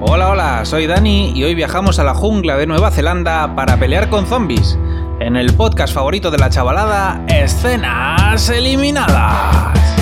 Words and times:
Hola, 0.00 0.30
hola, 0.30 0.64
soy 0.64 0.86
Dani 0.86 1.32
y 1.34 1.42
hoy 1.42 1.56
viajamos 1.56 1.98
a 1.98 2.04
la 2.04 2.14
jungla 2.14 2.56
de 2.56 2.68
Nueva 2.68 2.92
Zelanda 2.92 3.56
para 3.56 3.78
pelear 3.78 4.08
con 4.08 4.26
zombies. 4.26 4.78
En 5.18 5.34
el 5.34 5.54
podcast 5.54 5.92
favorito 5.92 6.30
de 6.30 6.38
la 6.38 6.50
chavalada, 6.50 7.24
Escenas 7.26 8.48
Eliminadas. 8.48 9.97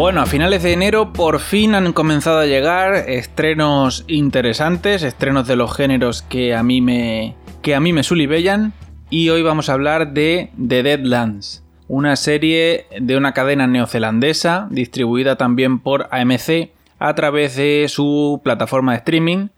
Bueno, 0.00 0.22
a 0.22 0.26
finales 0.26 0.62
de 0.62 0.72
enero 0.72 1.12
por 1.12 1.40
fin 1.40 1.74
han 1.74 1.92
comenzado 1.92 2.38
a 2.38 2.46
llegar 2.46 2.94
estrenos 2.94 4.06
interesantes, 4.08 5.02
estrenos 5.02 5.46
de 5.46 5.56
los 5.56 5.76
géneros 5.76 6.22
que 6.22 6.54
a 6.54 6.62
mí 6.62 6.80
me 6.80 7.36
que 7.60 7.74
a 7.74 7.80
mí 7.80 7.92
me 7.92 8.02
sulibellan 8.02 8.72
y 9.10 9.28
hoy 9.28 9.42
vamos 9.42 9.68
a 9.68 9.74
hablar 9.74 10.14
de 10.14 10.52
The 10.56 10.82
Deadlands, 10.82 11.62
una 11.86 12.16
serie 12.16 12.86
de 12.98 13.14
una 13.18 13.34
cadena 13.34 13.66
neozelandesa 13.66 14.68
distribuida 14.70 15.36
también 15.36 15.80
por 15.80 16.08
AMC 16.10 16.70
a 16.98 17.14
través 17.14 17.56
de 17.56 17.84
su 17.90 18.40
plataforma 18.42 18.92
de 18.92 18.98
streaming. 19.00 19.48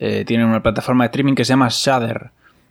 Eh, 0.00 0.24
tienen 0.26 0.48
una 0.48 0.64
plataforma 0.64 1.04
de 1.04 1.10
streaming 1.10 1.34
que 1.36 1.44
se 1.44 1.50
llama 1.50 1.68
Shudder. 1.70 2.30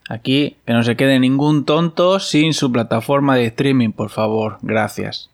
Aquí 0.09 0.57
que 0.65 0.73
no 0.73 0.83
se 0.83 0.97
quede 0.97 1.17
ningún 1.21 1.63
tonto 1.63 2.19
sin 2.19 2.53
su 2.53 2.73
plataforma 2.73 3.37
de 3.37 3.45
streaming, 3.45 3.93
por 3.93 4.09
favor, 4.09 4.57
gracias. 4.61 5.29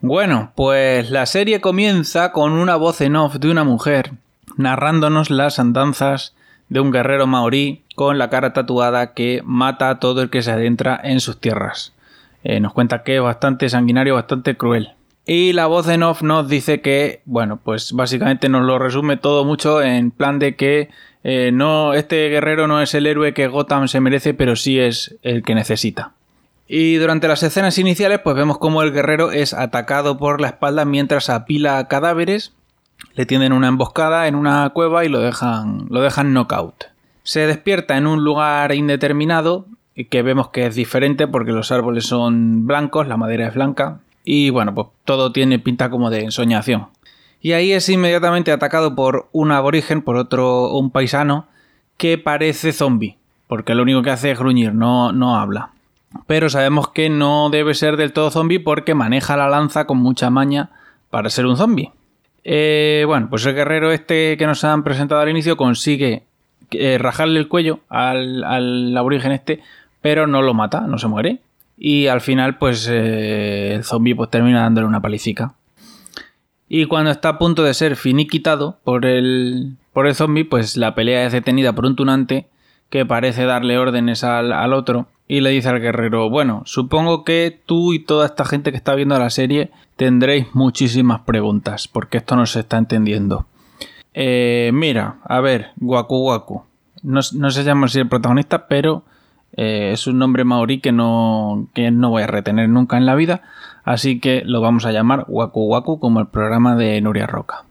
Bueno, 0.00 0.52
pues 0.54 1.10
la 1.10 1.26
serie 1.26 1.60
comienza 1.60 2.32
con 2.32 2.52
una 2.52 2.76
voz 2.76 3.00
en 3.00 3.16
off 3.16 3.36
de 3.36 3.50
una 3.50 3.64
mujer 3.64 4.12
narrándonos 4.56 5.30
las 5.30 5.58
andanzas 5.58 6.34
de 6.68 6.80
un 6.80 6.90
guerrero 6.90 7.26
maorí 7.26 7.82
con 7.94 8.18
la 8.18 8.28
cara 8.28 8.52
tatuada 8.52 9.14
que 9.14 9.42
mata 9.44 9.88
a 9.90 9.98
todo 9.98 10.22
el 10.22 10.30
que 10.30 10.42
se 10.42 10.52
adentra 10.52 11.00
en 11.02 11.20
sus 11.20 11.40
tierras. 11.40 11.94
Eh, 12.44 12.60
nos 12.60 12.72
cuenta 12.72 13.02
que 13.02 13.16
es 13.16 13.22
bastante 13.22 13.68
sanguinario, 13.68 14.14
bastante 14.14 14.56
cruel. 14.56 14.92
Y 15.24 15.52
la 15.52 15.66
voz 15.66 15.88
en 15.88 16.04
off 16.04 16.22
nos 16.22 16.48
dice 16.48 16.80
que, 16.80 17.22
bueno, 17.24 17.58
pues 17.62 17.92
básicamente 17.92 18.48
nos 18.48 18.64
lo 18.64 18.78
resume 18.78 19.16
todo 19.16 19.44
mucho 19.44 19.82
en 19.82 20.12
plan 20.12 20.38
de 20.38 20.54
que 20.54 20.90
eh, 21.24 21.50
no, 21.52 21.94
este 21.94 22.28
guerrero 22.28 22.68
no 22.68 22.80
es 22.80 22.94
el 22.94 23.06
héroe 23.06 23.34
que 23.34 23.48
Gotham 23.48 23.88
se 23.88 24.00
merece, 24.00 24.34
pero 24.34 24.54
sí 24.54 24.78
es 24.78 25.16
el 25.22 25.42
que 25.42 25.56
necesita. 25.56 26.12
Y 26.68 26.96
durante 26.96 27.28
las 27.28 27.42
escenas 27.42 27.78
iniciales, 27.78 28.20
pues 28.24 28.34
vemos 28.34 28.58
cómo 28.58 28.82
el 28.82 28.92
guerrero 28.92 29.30
es 29.30 29.54
atacado 29.54 30.18
por 30.18 30.40
la 30.40 30.48
espalda 30.48 30.84
mientras 30.84 31.30
apila 31.30 31.86
cadáveres, 31.86 32.54
le 33.14 33.24
tienden 33.24 33.52
una 33.52 33.68
emboscada 33.68 34.26
en 34.26 34.34
una 34.34 34.68
cueva 34.70 35.04
y 35.04 35.08
lo 35.08 35.20
dejan, 35.20 35.86
lo 35.90 36.00
dejan 36.00 36.32
knockout. 36.32 36.86
Se 37.22 37.46
despierta 37.46 37.96
en 37.96 38.06
un 38.06 38.24
lugar 38.24 38.74
indeterminado, 38.74 39.66
que 40.10 40.22
vemos 40.22 40.48
que 40.48 40.66
es 40.66 40.74
diferente 40.74 41.28
porque 41.28 41.52
los 41.52 41.70
árboles 41.70 42.04
son 42.04 42.66
blancos, 42.66 43.06
la 43.06 43.16
madera 43.16 43.46
es 43.46 43.54
blanca, 43.54 44.00
y 44.24 44.50
bueno, 44.50 44.74
pues 44.74 44.88
todo 45.04 45.30
tiene 45.30 45.60
pinta 45.60 45.88
como 45.88 46.10
de 46.10 46.24
ensoñación. 46.24 46.88
Y 47.40 47.52
ahí 47.52 47.72
es 47.72 47.88
inmediatamente 47.88 48.50
atacado 48.50 48.96
por 48.96 49.28
un 49.30 49.52
aborigen, 49.52 50.02
por 50.02 50.16
otro, 50.16 50.76
un 50.76 50.90
paisano, 50.90 51.46
que 51.96 52.18
parece 52.18 52.72
zombie, 52.72 53.18
porque 53.46 53.74
lo 53.76 53.84
único 53.84 54.02
que 54.02 54.10
hace 54.10 54.32
es 54.32 54.38
gruñir, 54.38 54.74
no, 54.74 55.12
no 55.12 55.36
habla 55.36 55.70
pero 56.26 56.48
sabemos 56.48 56.88
que 56.88 57.08
no 57.08 57.50
debe 57.50 57.74
ser 57.74 57.96
del 57.96 58.12
todo 58.12 58.30
zombie 58.30 58.60
porque 58.60 58.94
maneja 58.94 59.36
la 59.36 59.48
lanza 59.48 59.86
con 59.86 59.98
mucha 59.98 60.30
maña 60.30 60.70
para 61.10 61.30
ser 61.30 61.46
un 61.46 61.56
zombie. 61.56 61.92
Eh, 62.44 63.04
bueno, 63.06 63.28
pues 63.28 63.44
el 63.46 63.54
guerrero 63.54 63.90
este 63.90 64.36
que 64.36 64.46
nos 64.46 64.62
han 64.64 64.84
presentado 64.84 65.20
al 65.20 65.28
inicio 65.28 65.56
consigue 65.56 66.22
eh, 66.70 66.98
rajarle 66.98 67.40
el 67.40 67.48
cuello 67.48 67.80
al, 67.88 68.44
al, 68.44 68.96
aborigen 68.96 69.32
este, 69.32 69.60
pero 70.00 70.26
no 70.26 70.42
lo 70.42 70.54
mata, 70.54 70.82
no 70.82 70.98
se 70.98 71.08
muere. 71.08 71.40
Y 71.78 72.06
al 72.06 72.20
final, 72.20 72.56
pues 72.56 72.88
eh, 72.90 73.74
el 73.74 73.84
zombie 73.84 74.14
pues, 74.14 74.30
termina 74.30 74.62
dándole 74.62 74.86
una 74.86 75.02
palicica. 75.02 75.54
Y 76.68 76.86
cuando 76.86 77.10
está 77.10 77.30
a 77.30 77.38
punto 77.38 77.62
de 77.62 77.74
ser 77.74 77.96
finiquitado 77.96 78.78
por 78.82 79.06
el, 79.06 79.76
por 79.92 80.06
el 80.06 80.14
zombie, 80.14 80.44
pues 80.44 80.76
la 80.76 80.94
pelea 80.94 81.26
es 81.26 81.32
detenida 81.32 81.74
por 81.74 81.86
un 81.86 81.94
tunante 81.94 82.46
que 82.90 83.04
parece 83.04 83.44
darle 83.44 83.78
órdenes 83.78 84.24
al, 84.24 84.52
al 84.52 84.72
otro 84.72 85.06
y 85.28 85.40
le 85.40 85.50
dice 85.50 85.68
al 85.68 85.80
guerrero, 85.80 86.30
bueno, 86.30 86.62
supongo 86.66 87.24
que 87.24 87.60
tú 87.66 87.92
y 87.92 87.98
toda 87.98 88.26
esta 88.26 88.44
gente 88.44 88.70
que 88.70 88.76
está 88.76 88.94
viendo 88.94 89.18
la 89.18 89.30
serie 89.30 89.70
tendréis 89.96 90.54
muchísimas 90.54 91.20
preguntas, 91.20 91.88
porque 91.88 92.18
esto 92.18 92.36
no 92.36 92.46
se 92.46 92.60
está 92.60 92.78
entendiendo. 92.78 93.46
Eh, 94.14 94.70
mira, 94.72 95.16
a 95.24 95.40
ver, 95.40 95.72
Waku 95.80 96.28
Waku. 96.28 96.62
No, 97.02 97.22
sé 97.22 97.64
llama 97.64 97.88
si 97.88 98.00
el 98.00 98.08
protagonista, 98.08 98.66
pero 98.66 99.04
eh, 99.56 99.90
es 99.92 100.06
un 100.06 100.18
nombre 100.18 100.44
maorí 100.44 100.80
que 100.80 100.92
no, 100.92 101.68
que 101.74 101.90
no 101.90 102.10
voy 102.10 102.22
a 102.22 102.26
retener 102.26 102.68
nunca 102.68 102.96
en 102.96 103.06
la 103.06 103.14
vida, 103.14 103.42
así 103.84 104.20
que 104.20 104.42
lo 104.44 104.60
vamos 104.60 104.86
a 104.86 104.92
llamar 104.92 105.24
Waku 105.28 105.66
Waku 105.66 106.00
como 106.00 106.20
el 106.20 106.26
programa 106.28 106.76
de 106.76 107.00
Nuria 107.00 107.26
Roca. 107.26 107.64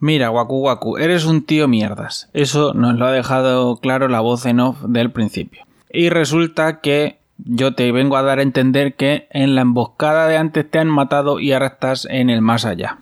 Mira, 0.00 0.30
Waku 0.30 0.60
Waku, 0.60 0.98
eres 0.98 1.24
un 1.24 1.42
tío 1.42 1.66
mierdas. 1.66 2.28
Eso 2.32 2.72
nos 2.74 2.94
lo 2.96 3.06
ha 3.06 3.12
dejado 3.12 3.76
claro 3.76 4.08
la 4.08 4.20
voz 4.20 4.46
en 4.46 4.60
off 4.60 4.80
del 4.82 5.10
principio. 5.10 5.67
Y 5.92 6.10
resulta 6.10 6.80
que 6.80 7.18
yo 7.38 7.74
te 7.74 7.90
vengo 7.92 8.16
a 8.16 8.22
dar 8.22 8.40
a 8.40 8.42
entender 8.42 8.94
que 8.94 9.28
en 9.30 9.54
la 9.54 9.62
emboscada 9.62 10.26
de 10.26 10.36
antes 10.36 10.68
te 10.70 10.78
han 10.78 10.88
matado 10.88 11.40
y 11.40 11.52
ahora 11.52 11.68
estás 11.68 12.06
en 12.10 12.30
el 12.30 12.42
más 12.42 12.64
allá. 12.64 12.98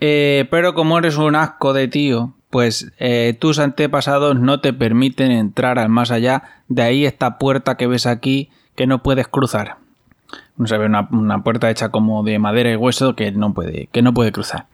Eh, 0.00 0.46
pero 0.50 0.74
como 0.74 0.98
eres 0.98 1.16
un 1.16 1.36
asco 1.36 1.72
de 1.72 1.88
tío, 1.88 2.34
pues 2.50 2.92
eh, 2.98 3.36
tus 3.38 3.58
antepasados 3.58 4.38
no 4.38 4.60
te 4.60 4.72
permiten 4.72 5.32
entrar 5.32 5.78
al 5.78 5.88
más 5.88 6.10
allá. 6.10 6.44
De 6.68 6.82
ahí 6.82 7.04
esta 7.04 7.38
puerta 7.38 7.76
que 7.76 7.86
ves 7.86 8.06
aquí 8.06 8.50
que 8.76 8.86
no 8.86 9.02
puedes 9.02 9.28
cruzar. 9.28 9.76
No 10.56 10.66
se 10.66 10.78
ve 10.78 10.86
una, 10.86 11.42
puerta 11.42 11.70
hecha 11.70 11.88
como 11.88 12.22
de 12.22 12.38
madera 12.38 12.70
y 12.70 12.76
hueso 12.76 13.16
que 13.16 13.32
no 13.32 13.54
puede, 13.54 13.88
que 13.90 14.02
no 14.02 14.14
puede 14.14 14.30
cruzar. 14.30 14.66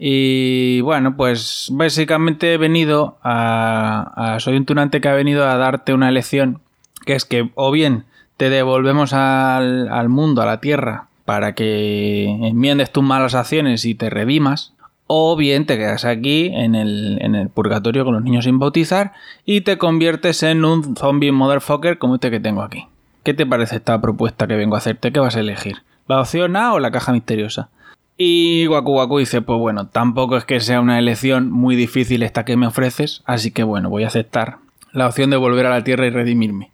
Y 0.00 0.80
bueno, 0.80 1.16
pues 1.16 1.68
básicamente 1.72 2.54
he 2.54 2.56
venido 2.56 3.18
a, 3.22 4.34
a, 4.34 4.40
Soy 4.40 4.56
un 4.56 4.64
tunante 4.64 5.00
que 5.00 5.08
ha 5.08 5.14
venido 5.14 5.48
a 5.48 5.56
darte 5.56 5.92
una 5.92 6.10
lección 6.10 6.60
que 7.08 7.14
es 7.14 7.24
que 7.24 7.48
o 7.54 7.70
bien 7.70 8.04
te 8.36 8.50
devolvemos 8.50 9.14
al, 9.14 10.08
mundo, 10.10 10.42
a 10.42 10.46
la 10.46 10.60
tierra, 10.60 11.06
para 11.24 11.54
que 11.54 12.26
enmiendes 12.26 12.92
tus 12.92 13.02
malas 13.02 13.34
acciones 13.34 13.86
y 13.86 13.94
te 13.94 14.10
redimas, 14.10 14.74
o 15.06 15.34
bien 15.34 15.64
te 15.64 15.78
quedas 15.78 16.04
aquí 16.04 16.50
en 16.52 16.74
el, 16.74 17.48
purgatorio 17.54 18.04
con 18.04 18.12
los 18.12 18.22
niños 18.22 18.44
sin 18.44 18.58
bautizar 18.58 19.14
y 19.46 19.62
te 19.62 19.78
conviertes 19.78 20.42
en 20.42 20.66
un 20.66 20.96
zombie 20.96 21.32
motherfucker 21.32 21.96
como 21.96 22.16
este 22.16 22.30
que 22.30 22.40
tengo 22.40 22.60
aquí. 22.60 22.84
¿Qué 23.22 23.32
te 23.32 23.46
parece 23.46 23.76
esta 23.76 23.98
propuesta 24.02 24.46
que 24.46 24.56
vengo 24.56 24.74
a 24.74 24.78
hacerte? 24.78 25.10
¿Qué 25.10 25.18
vas 25.18 25.36
a 25.36 25.40
elegir? 25.40 25.78
¿La 26.08 26.20
opción 26.20 26.56
A 26.56 26.74
o 26.74 26.78
la 26.78 26.90
caja 26.90 27.14
misteriosa? 27.14 27.70
Y 28.18 28.66
Waku 28.68 28.92
Waku 28.98 29.20
dice, 29.20 29.40
pues 29.40 29.58
bueno, 29.58 29.86
tampoco 29.86 30.36
es 30.36 30.44
que 30.44 30.60
sea 30.60 30.82
una 30.82 30.98
elección 30.98 31.50
muy 31.50 31.74
difícil 31.74 32.22
esta 32.22 32.44
que 32.44 32.58
me 32.58 32.66
ofreces, 32.66 33.22
así 33.24 33.50
que 33.50 33.62
bueno, 33.62 33.88
voy 33.88 34.04
a 34.04 34.08
aceptar 34.08 34.58
la 34.92 35.06
opción 35.06 35.30
de 35.30 35.38
volver 35.38 35.64
a 35.64 35.70
la 35.70 35.84
Tierra 35.84 36.06
y 36.06 36.10
redimirme. 36.10 36.70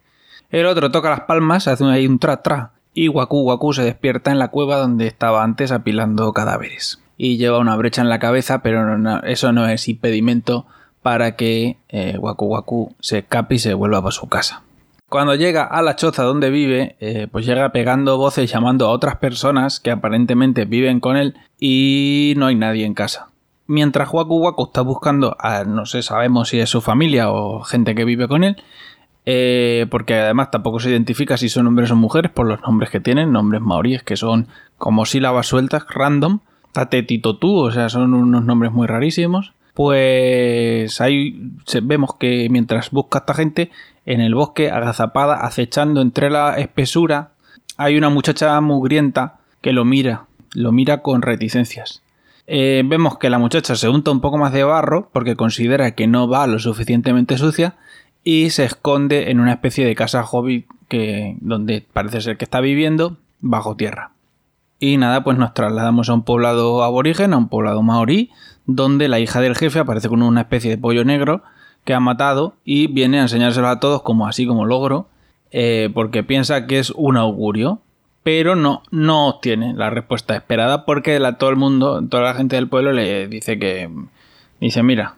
El 0.55 0.67
otro 0.67 0.89
toca 0.89 1.09
las 1.09 1.19
palmas, 1.19 1.67
hace 1.67 1.83
ahí 1.83 2.07
un 2.07 2.17
tra 2.17 2.41
tra, 2.41 2.71
y 2.93 3.09
Waku 3.09 3.41
Waku 3.41 3.73
se 3.73 3.83
despierta 3.83 4.31
en 4.31 4.39
la 4.39 4.51
cueva 4.51 4.77
donde 4.77 5.05
estaba 5.05 5.43
antes 5.43 5.73
apilando 5.73 6.31
cadáveres. 6.31 7.01
Y 7.17 7.35
lleva 7.35 7.59
una 7.59 7.75
brecha 7.75 8.01
en 8.01 8.07
la 8.07 8.19
cabeza, 8.19 8.59
pero 8.59 8.95
eso 9.25 9.51
no 9.51 9.67
es 9.67 9.89
impedimento 9.89 10.65
para 11.01 11.35
que 11.35 11.75
eh, 11.89 12.17
Waku 12.17 12.45
Waku 12.45 12.95
se 13.01 13.17
escape 13.17 13.55
y 13.55 13.59
se 13.59 13.73
vuelva 13.73 13.99
para 14.01 14.13
su 14.13 14.29
casa. 14.29 14.63
Cuando 15.09 15.35
llega 15.35 15.65
a 15.65 15.81
la 15.81 15.97
choza 15.97 16.23
donde 16.23 16.49
vive, 16.49 16.95
eh, 17.01 17.27
pues 17.29 17.45
llega 17.45 17.73
pegando 17.73 18.17
voces 18.17 18.49
llamando 18.49 18.85
a 18.85 18.91
otras 18.91 19.17
personas 19.17 19.81
que 19.81 19.91
aparentemente 19.91 20.63
viven 20.63 21.01
con 21.01 21.17
él 21.17 21.35
y 21.59 22.33
no 22.37 22.45
hay 22.45 22.55
nadie 22.55 22.85
en 22.85 22.93
casa. 22.93 23.27
Mientras 23.67 24.07
Waku 24.09 24.37
Waku 24.37 24.67
está 24.67 24.79
buscando 24.79 25.35
a, 25.37 25.65
no 25.65 25.85
sé, 25.85 26.01
sabemos 26.01 26.47
si 26.47 26.61
es 26.61 26.69
su 26.69 26.79
familia 26.79 27.29
o 27.29 27.59
gente 27.63 27.93
que 27.93 28.05
vive 28.05 28.29
con 28.29 28.45
él, 28.45 28.55
eh, 29.25 29.87
porque 29.89 30.15
además 30.15 30.51
tampoco 30.51 30.79
se 30.79 30.91
identifica 30.91 31.37
si 31.37 31.49
son 31.49 31.67
hombres 31.67 31.89
o 31.91 31.95
mujeres 31.95 32.31
por 32.31 32.45
los 32.45 32.61
nombres 32.61 32.89
que 32.89 32.99
tienen, 32.99 33.31
nombres 33.31 33.61
maoríes 33.61 34.03
que 34.03 34.15
son 34.15 34.47
como 34.77 35.05
sílabas 35.05 35.47
sueltas, 35.47 35.85
random, 35.89 36.39
tatetito 36.71 37.37
tú, 37.37 37.57
o 37.57 37.71
sea, 37.71 37.89
son 37.89 38.13
unos 38.13 38.43
nombres 38.43 38.71
muy 38.71 38.87
rarísimos. 38.87 39.53
Pues 39.73 41.01
ahí 41.01 41.51
vemos 41.83 42.15
que 42.17 42.47
mientras 42.49 42.91
busca 42.91 43.19
esta 43.19 43.33
gente 43.33 43.71
en 44.05 44.21
el 44.21 44.35
bosque 44.35 44.71
agazapada, 44.71 45.45
acechando 45.45 46.01
entre 46.01 46.29
la 46.29 46.57
espesura, 46.57 47.31
hay 47.77 47.97
una 47.97 48.09
muchacha 48.09 48.59
mugrienta 48.61 49.39
que 49.61 49.73
lo 49.73 49.83
mira, 49.83 50.27
lo 50.53 50.71
mira 50.71 51.01
con 51.01 51.21
reticencias. 51.21 52.03
Eh, 52.47 52.83
vemos 52.85 53.17
que 53.17 53.29
la 53.29 53.39
muchacha 53.39 53.75
se 53.75 53.89
unta 53.89 54.11
un 54.11 54.21
poco 54.21 54.37
más 54.37 54.53
de 54.53 54.63
barro 54.63 55.09
porque 55.11 55.35
considera 55.35 55.91
que 55.95 56.07
no 56.07 56.27
va 56.27 56.45
lo 56.45 56.59
suficientemente 56.59 57.37
sucia 57.37 57.75
y 58.25 58.49
se 58.49 58.65
esconde 58.65 59.29
en 59.29 59.39
una 59.39 59.53
especie 59.53 59.85
de 59.85 59.95
casa 59.95 60.25
hobbit 60.25 60.65
que, 60.89 61.37
donde 61.41 61.85
parece 61.93 62.19
ser 62.21 62.37
que 62.37 62.43
está 62.43 62.59
viviendo 62.59 63.17
bajo 63.39 63.75
tierra. 63.75 64.11
Y 64.79 64.97
nada, 64.97 65.23
pues 65.23 65.37
nos 65.37 65.53
trasladamos 65.53 66.09
a 66.09 66.15
un 66.15 66.23
poblado 66.23 66.83
aborigen, 66.83 67.33
a 67.33 67.37
un 67.37 67.47
poblado 67.47 67.83
maorí, 67.83 68.31
donde 68.65 69.07
la 69.07 69.19
hija 69.19 69.39
del 69.41 69.55
jefe 69.55 69.79
aparece 69.79 70.09
con 70.09 70.23
una 70.23 70.41
especie 70.41 70.71
de 70.71 70.77
pollo 70.79 71.05
negro 71.05 71.43
que 71.85 71.93
ha 71.93 71.99
matado 71.99 72.55
y 72.65 72.87
viene 72.87 73.19
a 73.19 73.23
enseñárselo 73.23 73.67
a 73.67 73.79
todos 73.79 74.01
como 74.01 74.27
así 74.27 74.47
como 74.47 74.65
logro, 74.65 75.07
eh, 75.51 75.91
porque 75.93 76.23
piensa 76.23 76.65
que 76.65 76.79
es 76.79 76.89
un 76.89 77.17
augurio, 77.17 77.79
pero 78.23 78.55
no, 78.55 78.81
no 78.89 79.27
obtiene 79.27 79.75
la 79.75 79.91
respuesta 79.91 80.35
esperada 80.35 80.83
porque 80.83 81.19
la, 81.19 81.37
todo 81.37 81.51
el 81.51 81.57
mundo, 81.57 82.03
toda 82.09 82.23
la 82.23 82.33
gente 82.33 82.55
del 82.55 82.67
pueblo 82.67 82.91
le 82.91 83.27
dice 83.27 83.59
que, 83.59 83.87
dice, 84.65 84.83
mira, 84.83 85.15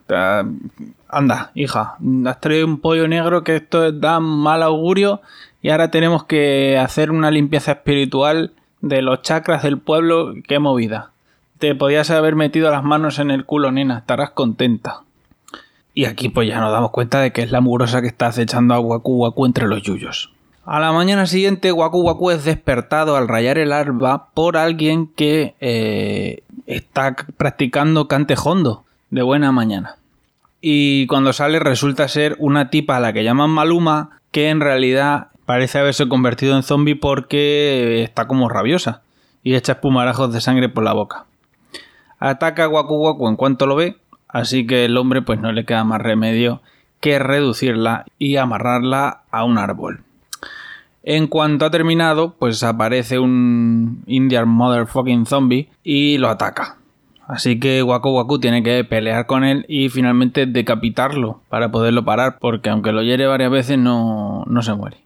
anda, 1.10 1.52
hija, 1.56 1.96
has 2.26 2.42
traído 2.42 2.68
un 2.68 2.80
pollo 2.80 3.08
negro 3.08 3.44
que 3.44 3.56
esto 3.56 3.92
da 3.92 4.20
mal 4.20 4.62
augurio 4.62 5.22
y 5.62 5.70
ahora 5.70 5.90
tenemos 5.90 6.26
que 6.26 6.78
hacer 6.78 7.12
una 7.12 7.32
limpieza 7.32 7.72
espiritual 7.72 8.52
de 8.82 9.02
los 9.02 9.22
chakras 9.22 9.64
del 9.64 9.80
pueblo, 9.80 10.34
qué 10.48 10.60
movida. 10.60 11.12
Te 11.60 11.76
podías 11.76 12.12
haber 12.12 12.36
metido 12.36 12.70
las 12.72 12.84
manos 12.84 13.20
en 13.20 13.32
el 13.32 13.46
culo, 13.46 13.72
nena, 13.72 14.00
estarás 14.00 14.32
contenta. 14.32 15.02
Y 15.94 16.06
aquí 16.06 16.30
pues 16.30 16.48
ya 16.48 16.60
nos 16.60 16.72
damos 16.72 16.92
cuenta 16.92 17.22
de 17.22 17.32
que 17.32 17.42
es 17.42 17.52
la 17.52 17.62
mugrosa 17.62 18.02
que 18.02 18.08
está 18.08 18.28
acechando 18.28 18.76
a 18.76 18.80
Waku 18.80 19.24
Waku 19.24 19.46
entre 19.46 19.68
los 19.68 19.82
yuyos. 19.82 20.32
A 20.66 20.82
la 20.82 20.92
mañana 20.92 21.26
siguiente, 21.26 21.72
Waku 21.72 22.02
Waku 22.02 22.32
es 22.32 22.44
despertado 22.44 23.16
al 23.16 23.30
rayar 23.30 23.58
el 23.58 23.72
alba 23.72 24.28
por 24.34 24.58
alguien 24.58 25.08
que 25.08 25.56
eh, 25.62 26.44
está 26.66 27.16
practicando 27.38 28.10
cantejondo 28.10 28.84
de 29.10 29.22
buena 29.22 29.52
mañana. 29.52 29.98
Y 30.62 31.08
cuando 31.08 31.34
sale 31.34 31.60
resulta 31.60 32.08
ser 32.08 32.36
una 32.40 32.70
tipa 32.70 32.98
a 32.98 33.00
la 33.00 33.14
que 33.14 33.24
llaman 33.24 33.50
Maluma, 33.50 34.20
que 34.32 34.50
en 34.50 34.60
realidad 34.60 35.28
parece 35.46 35.80
haberse 35.80 36.08
convertido 36.08 36.56
en 36.56 36.64
zombie 36.64 36.96
porque 36.96 38.04
está 38.04 38.28
como 38.28 38.50
rabiosa 38.50 39.02
y 39.44 39.56
echa 39.56 39.74
espumarajos 39.74 40.34
de 40.34 40.42
sangre 40.42 40.70
por 40.70 40.84
la 40.84 40.94
boca. 40.94 41.26
Ataca 42.20 42.66
a 42.66 42.70
Waku 42.70 42.96
Waku 42.96 43.28
en 43.28 43.36
cuanto 43.36 43.68
lo 43.68 43.76
ve 43.76 43.98
Así 44.28 44.68
que 44.68 44.86
el 44.86 44.98
hombre 44.98 45.22
pues 45.22 45.40
no 45.40 45.52
le 45.52 45.66
queda 45.66 45.84
más 45.84 46.02
remedio 46.02 46.62
que 47.00 47.20
reducirla 47.20 48.06
y 48.20 48.36
amarrarla 48.38 49.22
a 49.32 49.44
un 49.44 49.58
árbol. 49.58 50.02
En 51.04 51.28
cuanto 51.28 51.66
ha 51.66 51.72
terminado, 51.72 52.36
pues 52.38 52.64
aparece 52.64 53.20
un 53.20 54.04
Indian 54.08 54.48
Motherfucking 54.50 55.26
Zombie 55.26 55.70
y 55.84 56.18
lo 56.18 56.30
ataca. 56.30 56.78
Así 57.28 57.60
que 57.60 57.84
Waku 57.84 58.10
Waku 58.10 58.40
tiene 58.40 58.64
que 58.64 58.84
pelear 58.86 59.26
con 59.26 59.44
él 59.44 59.66
y 59.68 59.90
finalmente 59.90 60.46
decapitarlo 60.46 61.42
para 61.50 61.70
poderlo 61.72 62.06
parar, 62.06 62.38
porque 62.40 62.70
aunque 62.70 62.94
lo 62.94 63.04
hiere 63.04 63.28
varias 63.28 63.52
veces 63.52 63.78
no, 63.78 64.46
no 64.48 64.62
se 64.62 64.74
muere. 64.74 64.98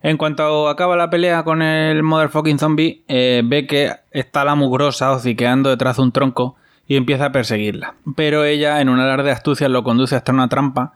En 0.00 0.16
cuanto 0.18 0.68
acaba 0.68 0.96
la 0.96 1.10
pelea 1.10 1.44
con 1.44 1.62
el 1.62 2.02
Motherfucking 2.02 2.58
Zombie, 2.58 3.02
eh, 3.08 3.42
ve 3.44 3.66
que 3.66 3.90
está 4.12 4.44
la 4.44 4.54
mugrosa 4.54 5.10
hociqueando 5.12 5.70
detrás 5.70 5.96
de 5.96 6.02
un 6.02 6.12
tronco 6.12 6.56
y 6.86 6.96
empieza 6.96 7.26
a 7.26 7.32
perseguirla. 7.32 7.94
Pero 8.14 8.44
ella, 8.44 8.80
en 8.80 8.90
un 8.90 9.00
alarde 9.00 9.24
de 9.24 9.32
astucia, 9.32 9.68
lo 9.68 9.82
conduce 9.82 10.14
hasta 10.14 10.32
una 10.32 10.48
trampa 10.48 10.92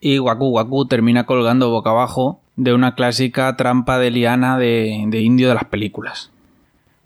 y 0.00 0.18
Waku 0.18 0.48
Waku 0.48 0.86
termina 0.86 1.26
colgando 1.26 1.70
boca 1.70 1.90
abajo 1.90 2.40
de 2.56 2.74
una 2.74 2.94
clásica 2.94 3.56
trampa 3.56 3.98
de 3.98 4.10
liana 4.10 4.58
de, 4.58 5.08
indio 5.12 5.48
de 5.48 5.54
las 5.54 5.64
películas. 5.64 6.30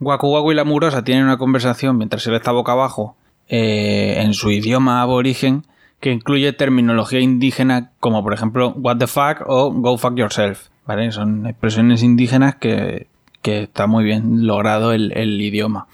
Waku 0.00 0.28
Waku 0.28 0.52
y 0.52 0.54
la 0.54 0.64
murosa 0.64 1.04
tienen 1.04 1.24
una 1.24 1.38
conversación 1.38 1.96
mientras 1.96 2.26
él 2.26 2.34
está 2.34 2.52
boca 2.52 2.72
abajo 2.72 3.16
eh, 3.48 4.20
en 4.22 4.34
su 4.34 4.50
idioma 4.50 5.02
aborigen 5.02 5.64
que 6.00 6.12
incluye 6.12 6.52
terminología 6.52 7.20
indígena 7.20 7.92
como 8.00 8.22
por 8.22 8.34
ejemplo 8.34 8.74
what 8.76 8.98
the 8.98 9.06
fuck 9.06 9.42
o 9.46 9.72
go 9.72 9.96
fuck 9.96 10.16
yourself. 10.16 10.68
¿vale? 10.86 11.12
Son 11.12 11.46
expresiones 11.46 12.02
indígenas 12.02 12.56
que, 12.56 13.08
está 13.42 13.86
muy 13.86 14.04
bien 14.04 14.46
logrado 14.46 14.92
el 14.92 15.40
idioma. 15.40 15.86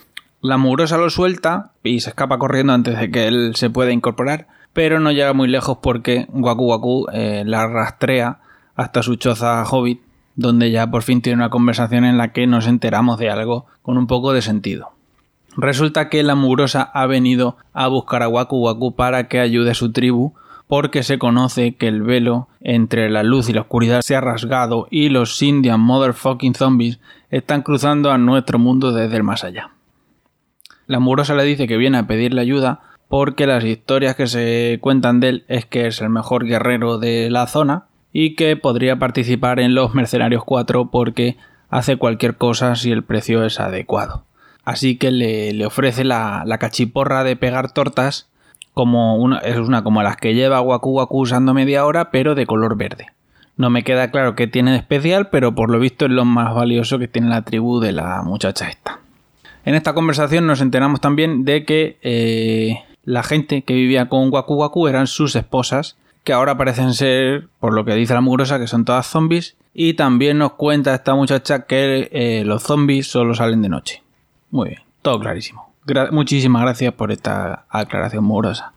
La 0.42 0.56
mugrosa 0.56 0.96
lo 0.96 1.10
suelta 1.10 1.72
y 1.82 2.00
se 2.00 2.10
escapa 2.10 2.38
corriendo 2.38 2.72
antes 2.72 2.98
de 2.98 3.10
que 3.10 3.28
él 3.28 3.52
se 3.56 3.68
pueda 3.68 3.92
incorporar, 3.92 4.46
pero 4.72 4.98
no 4.98 5.12
llega 5.12 5.34
muy 5.34 5.48
lejos 5.48 5.78
porque 5.82 6.26
Waku 6.32 6.64
Waku 6.64 7.06
eh, 7.12 7.42
la 7.44 7.66
rastrea 7.66 8.38
hasta 8.74 9.02
su 9.02 9.16
choza 9.16 9.62
hobbit, 9.64 10.00
donde 10.36 10.70
ya 10.70 10.90
por 10.90 11.02
fin 11.02 11.22
tiene 11.22 11.36
una 11.36 11.50
conversación 11.50 12.04
en 12.04 12.18
la 12.18 12.32
que 12.32 12.46
nos 12.46 12.66
enteramos 12.66 13.18
de 13.18 13.30
algo 13.30 13.66
con 13.82 13.98
un 13.98 14.06
poco 14.06 14.32
de 14.32 14.42
sentido. 14.42 14.92
Resulta 15.56 16.08
que 16.08 16.22
la 16.22 16.34
mugrosa 16.34 16.82
ha 16.82 17.06
venido 17.06 17.56
a 17.72 17.88
buscar 17.88 18.22
a 18.22 18.28
Waku 18.28 18.56
Waku 18.56 18.94
para 18.94 19.28
que 19.28 19.40
ayude 19.40 19.72
a 19.72 19.74
su 19.74 19.92
tribu 19.92 20.32
porque 20.68 21.02
se 21.02 21.18
conoce 21.18 21.74
que 21.74 21.88
el 21.88 22.02
velo 22.02 22.48
entre 22.60 23.10
la 23.10 23.24
luz 23.24 23.48
y 23.48 23.52
la 23.52 23.62
oscuridad 23.62 24.02
se 24.02 24.14
ha 24.14 24.20
rasgado 24.20 24.86
y 24.88 25.08
los 25.08 25.42
Indian 25.42 25.80
motherfucking 25.80 26.54
zombies 26.54 27.00
están 27.30 27.62
cruzando 27.62 28.12
a 28.12 28.18
nuestro 28.18 28.60
mundo 28.60 28.92
desde 28.92 29.16
el 29.16 29.24
más 29.24 29.42
allá. 29.42 29.72
La 30.86 31.00
murosa 31.00 31.34
le 31.34 31.42
dice 31.42 31.66
que 31.66 31.76
viene 31.76 31.98
a 31.98 32.06
pedirle 32.06 32.40
ayuda 32.40 32.82
porque 33.08 33.48
las 33.48 33.64
historias 33.64 34.14
que 34.14 34.28
se 34.28 34.78
cuentan 34.80 35.18
de 35.18 35.28
él 35.28 35.44
es 35.48 35.66
que 35.66 35.88
es 35.88 36.00
el 36.00 36.10
mejor 36.10 36.46
guerrero 36.46 36.98
de 36.98 37.28
la 37.30 37.48
zona 37.48 37.86
y 38.12 38.34
que 38.34 38.56
podría 38.56 38.98
participar 38.98 39.60
en 39.60 39.74
los 39.74 39.94
Mercenarios 39.94 40.44
4 40.44 40.90
porque 40.90 41.36
hace 41.68 41.96
cualquier 41.96 42.36
cosa 42.36 42.74
si 42.74 42.90
el 42.90 43.04
precio 43.04 43.44
es 43.44 43.60
adecuado. 43.60 44.24
Así 44.64 44.96
que 44.96 45.10
le, 45.10 45.64
ofrece 45.64 46.04
la, 46.04 46.44
cachiporra 46.58 47.24
de 47.24 47.36
pegar 47.36 47.72
tortas 47.72 48.28
como 48.74 49.16
una, 49.16 49.38
es 49.38 49.58
una 49.58 49.82
como 49.82 50.02
las 50.02 50.16
que 50.16 50.34
lleva 50.34 50.60
Waku 50.60 50.90
Waku 50.90 51.22
usando 51.22 51.54
media 51.54 51.84
hora 51.84 52.10
pero 52.10 52.34
de 52.34 52.46
color 52.46 52.76
verde. 52.76 53.06
No 53.56 53.68
me 53.68 53.84
queda 53.84 54.10
claro 54.10 54.34
qué 54.36 54.46
tiene 54.46 54.72
de 54.72 54.78
especial, 54.78 55.28
pero 55.28 55.54
por 55.54 55.70
lo 55.70 55.78
visto 55.78 56.06
es 56.06 56.10
lo 56.10 56.24
más 56.24 56.54
valioso 56.54 56.98
que 56.98 57.08
tiene 57.08 57.28
la 57.28 57.42
tribu 57.42 57.80
de 57.80 57.92
la 57.92 58.22
muchacha 58.22 58.68
esta. 58.68 59.00
En 59.64 59.74
esta 59.74 59.92
conversación 59.92 60.46
nos 60.46 60.60
enteramos 60.60 61.00
también 61.00 61.44
de 61.44 61.64
que 61.64 61.98
eh, 62.02 62.78
la 63.04 63.22
gente 63.22 63.62
que 63.62 63.74
vivía 63.74 64.08
con 64.08 64.32
Waku 64.32 64.54
Waku 64.54 64.88
eran 64.88 65.06
sus 65.06 65.36
esposas, 65.36 65.98
que 66.24 66.32
ahora 66.32 66.56
parecen 66.56 66.94
ser, 66.94 67.48
por 67.58 67.72
lo 67.72 67.84
que 67.84 67.94
dice 67.94 68.14
la 68.14 68.20
mugrosa, 68.20 68.58
que 68.58 68.66
son 68.66 68.84
todas 68.84 69.06
zombies. 69.06 69.56
Y 69.72 69.94
también 69.94 70.38
nos 70.38 70.52
cuenta 70.52 70.94
esta 70.94 71.14
muchacha 71.14 71.66
que 71.66 72.08
eh, 72.12 72.44
los 72.44 72.62
zombies 72.62 73.06
solo 73.06 73.34
salen 73.34 73.62
de 73.62 73.68
noche. 73.68 74.02
Muy 74.50 74.70
bien, 74.70 74.82
todo 75.02 75.18
clarísimo. 75.20 75.72
muchísimas 76.10 76.62
gracias 76.62 76.92
por 76.92 77.12
esta 77.12 77.64
aclaración 77.68 78.24
mugrosa. 78.24 78.72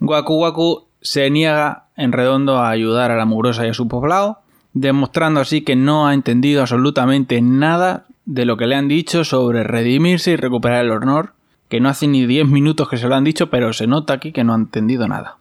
Waku 0.00 0.34
Waku 0.34 0.84
se 1.02 1.30
niega 1.30 1.84
en 1.96 2.12
redondo 2.12 2.58
a 2.58 2.70
ayudar 2.70 3.10
a 3.10 3.16
la 3.16 3.24
mugrosa 3.24 3.66
y 3.66 3.70
a 3.70 3.74
su 3.74 3.88
poblado, 3.88 4.38
demostrando 4.72 5.40
así 5.40 5.62
que 5.62 5.76
no 5.76 6.06
ha 6.06 6.14
entendido 6.14 6.62
absolutamente 6.62 7.42
nada 7.42 8.06
de 8.24 8.44
lo 8.44 8.56
que 8.56 8.66
le 8.66 8.76
han 8.76 8.88
dicho 8.88 9.24
sobre 9.24 9.64
redimirse 9.64 10.32
y 10.32 10.36
recuperar 10.36 10.84
el 10.84 10.92
honor, 10.92 11.34
que 11.68 11.80
no 11.80 11.88
hace 11.88 12.06
ni 12.06 12.26
10 12.26 12.48
minutos 12.48 12.88
que 12.88 12.96
se 12.96 13.08
lo 13.08 13.14
han 13.14 13.24
dicho, 13.24 13.50
pero 13.50 13.72
se 13.72 13.86
nota 13.86 14.14
aquí 14.14 14.32
que 14.32 14.44
no 14.44 14.52
ha 14.52 14.56
entendido 14.56 15.08
nada. 15.08 15.39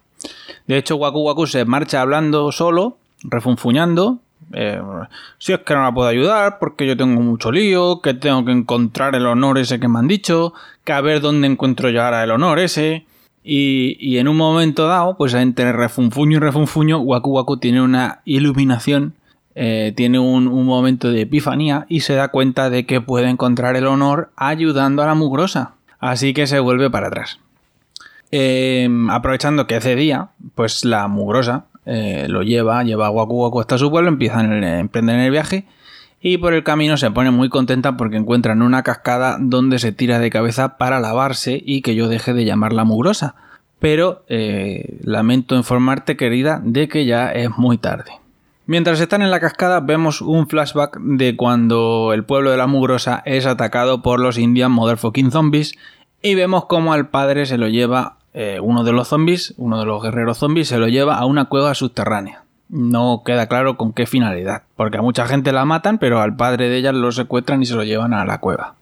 De 0.67 0.77
hecho, 0.77 0.95
Waku 0.95 1.19
Waku 1.19 1.47
se 1.47 1.65
marcha 1.65 2.01
hablando 2.01 2.51
solo, 2.51 2.97
refunfuñando. 3.23 4.19
Eh, 4.53 4.81
si 5.38 5.53
es 5.53 5.59
que 5.59 5.75
no 5.75 5.83
la 5.83 5.93
puedo 5.93 6.07
ayudar 6.07 6.57
porque 6.59 6.88
yo 6.88 6.97
tengo 6.97 7.21
mucho 7.21 7.51
lío, 7.51 8.01
que 8.01 8.13
tengo 8.13 8.45
que 8.45 8.51
encontrar 8.51 9.15
el 9.15 9.27
honor 9.27 9.57
ese 9.57 9.79
que 9.79 9.88
me 9.88 9.99
han 9.99 10.07
dicho, 10.07 10.53
que 10.83 10.93
a 10.93 11.01
ver 11.01 11.21
dónde 11.21 11.47
encuentro 11.47 11.89
yo 11.89 12.03
ahora 12.03 12.23
el 12.23 12.31
honor 12.31 12.59
ese. 12.59 13.05
Y, 13.43 14.17
en 14.17 14.27
un 14.27 14.38
momento 14.38 14.85
dado, 14.85 15.17
pues 15.17 15.33
entre 15.33 15.71
refunfuño 15.71 16.38
y 16.38 16.39
refunfuño, 16.39 16.99
Waku 16.99 17.31
Waku 17.31 17.57
tiene 17.57 17.81
una 17.81 18.21
iluminación 18.25 19.13
eh, 19.61 19.91
tiene 19.93 20.19
un, 20.19 20.45
momento 20.65 21.11
de 21.11 21.21
epifanía 21.21 21.85
y 21.89 21.99
se 21.99 22.13
da 22.13 22.29
cuenta 22.29 22.69
de 22.69 22.85
que 22.85 23.01
puede 23.01 23.29
encontrar 23.29 23.75
el 23.75 23.88
honor 23.88 24.31
ayudando 24.38 25.03
a 25.03 25.05
la 25.05 25.15
mugrosa. 25.15 25.73
Así 25.99 26.33
que 26.33 26.47
se 26.47 26.59
vuelve 26.59 26.89
para 26.89 27.07
atrás. 27.07 27.39
Em, 28.31 29.09
aprovechando 29.09 29.65
que 29.65 29.75
hace 29.75 29.95
día, 29.95 30.29
pues 30.55 30.86
la 30.86 31.07
mugrosa 31.07 31.65
eh, 31.86 32.27
lo 32.29 32.43
lleva, 32.43 32.83
lleva 32.83 33.07
a 33.07 33.09
Waku 33.09 33.43
Waku 33.43 33.59
hasta 33.62 33.77
su 33.77 33.89
pueblo, 33.89 34.09
empiezan 34.09 34.63
a 34.63 34.79
emprender 34.79 35.19
el 35.19 35.31
viaje 35.31 35.65
y 36.21 36.38
por 36.38 36.53
el 36.53 36.63
camino 36.63 36.98
se 36.98 37.09
pone 37.12 37.31
muy 37.31 37.50
contenta 37.50 37.98
porque 37.98 38.17
encuentran 38.17 38.62
una 38.62 38.83
cascada 38.83 39.38
donde 39.39 39.79
se 39.79 39.91
tira 39.91 40.19
de 40.19 40.29
cabeza 40.29 40.77
para 40.77 41.00
lavarse 41.00 41.62
y 41.65 41.81
que 41.81 41.95
yo 41.95 42.07
deje 42.07 42.33
de 42.33 42.45
llamarla 42.45 42.83
mugrosa. 42.83 43.36
Pero 43.79 44.25
eh, 44.27 45.00
lamento 45.03 45.55
informarte, 45.55 46.17
querida, 46.17 46.62
de 46.63 46.89
que 46.89 47.05
ya 47.05 47.31
es 47.31 47.50
muy 47.57 47.77
tarde. 47.77 48.12
Mientras 48.65 49.00
están 49.00 49.24
en 49.24 49.31
la 49.31 49.39
cascada 49.39 49.79
vemos 49.79 50.21
un 50.21 50.48
flashback 50.48 51.00
de 51.00 51.36
cuando 51.36 52.12
el 52.13 52.24
pueblo 52.24 52.51
de 52.51 52.57
la 52.57 52.67
Mugrosa 52.67 53.24
es 53.25 53.48
atacado 53.48 54.03
por 54.03 54.19
los 54.19 54.38
Indian 54.38 54.71
Motherfucking 54.71 55.31
Zombies 55.31 55.74
y 56.21 56.36
vemos 56.36 56.65
como 56.65 56.93
al 56.93 57.09
padre 57.09 57.48
se 57.48 57.57
lo 57.57 57.67
lleva 57.67 58.18
eh, 58.41 58.62
uno 58.62 58.86
de 58.86 58.93
los 58.93 59.10
zombies, 59.10 59.53
uno 59.58 59.77
de 59.79 59.86
los 59.86 60.01
guerreros 60.01 60.38
zombies, 60.38 60.69
se 60.69 60.77
lo 60.77 60.88
lleva 60.88 61.15
a 61.17 61.25
una 61.25 61.50
cueva 61.50 61.75
subterránea. 61.75 62.43
No 62.69 63.24
queda 63.25 63.48
claro 63.48 63.75
con 63.75 63.91
qué 63.91 64.05
finalidad, 64.05 64.63
porque 64.77 64.98
a 64.98 65.01
mucha 65.01 65.25
gente 65.25 65.51
la 65.51 65.65
matan, 65.65 65.98
pero 65.98 66.22
al 66.22 66.38
padre 66.38 66.69
de 66.69 66.77
ellas 66.77 66.96
lo 66.96 67.12
secuestran 67.12 67.62
y 67.62 67.65
se 67.65 67.75
lo 67.75 67.84
llevan 67.84 68.13
a 68.13 68.24
la 68.24 68.38
cueva. 68.38 68.75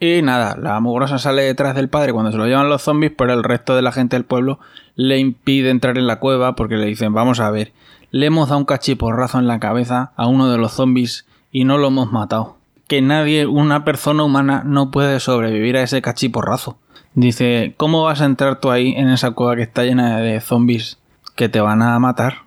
Y 0.00 0.20
nada, 0.22 0.56
la 0.60 0.80
mugrosa 0.80 1.18
sale 1.18 1.42
detrás 1.42 1.76
del 1.76 1.88
padre 1.88 2.12
cuando 2.12 2.32
se 2.32 2.38
lo 2.38 2.48
llevan 2.48 2.68
los 2.68 2.82
zombies, 2.82 3.12
pero 3.16 3.32
el 3.32 3.44
resto 3.44 3.76
de 3.76 3.82
la 3.82 3.92
gente 3.92 4.16
del 4.16 4.24
pueblo 4.24 4.58
le 4.96 5.16
impide 5.20 5.70
entrar 5.70 5.96
en 5.96 6.08
la 6.08 6.18
cueva 6.18 6.56
porque 6.56 6.76
le 6.76 6.86
dicen, 6.86 7.14
vamos 7.14 7.38
a 7.38 7.52
ver, 7.52 7.72
le 8.10 8.26
hemos 8.26 8.48
dado 8.48 8.58
un 8.58 8.64
cachiporrazo 8.64 9.38
en 9.38 9.46
la 9.46 9.60
cabeza 9.60 10.10
a 10.16 10.26
uno 10.26 10.50
de 10.50 10.58
los 10.58 10.72
zombies 10.72 11.24
y 11.52 11.62
no 11.62 11.78
lo 11.78 11.86
hemos 11.86 12.10
matado. 12.10 12.56
que 12.88 13.00
nadie, 13.00 13.46
una 13.46 13.84
persona 13.84 14.24
humana, 14.24 14.62
no 14.66 14.90
puede 14.90 15.20
sobrevivir 15.20 15.76
a 15.76 15.82
ese 15.82 16.02
cachiporrazo. 16.02 16.78
Dice, 17.14 17.74
¿cómo 17.76 18.02
vas 18.02 18.20
a 18.20 18.24
entrar 18.24 18.60
tú 18.60 18.70
ahí 18.70 18.92
en 18.96 19.08
esa 19.08 19.30
cueva 19.30 19.54
que 19.54 19.62
está 19.62 19.84
llena 19.84 20.18
de 20.18 20.40
zombies 20.40 20.98
que 21.36 21.48
te 21.48 21.60
van 21.60 21.80
a 21.80 21.98
matar? 22.00 22.38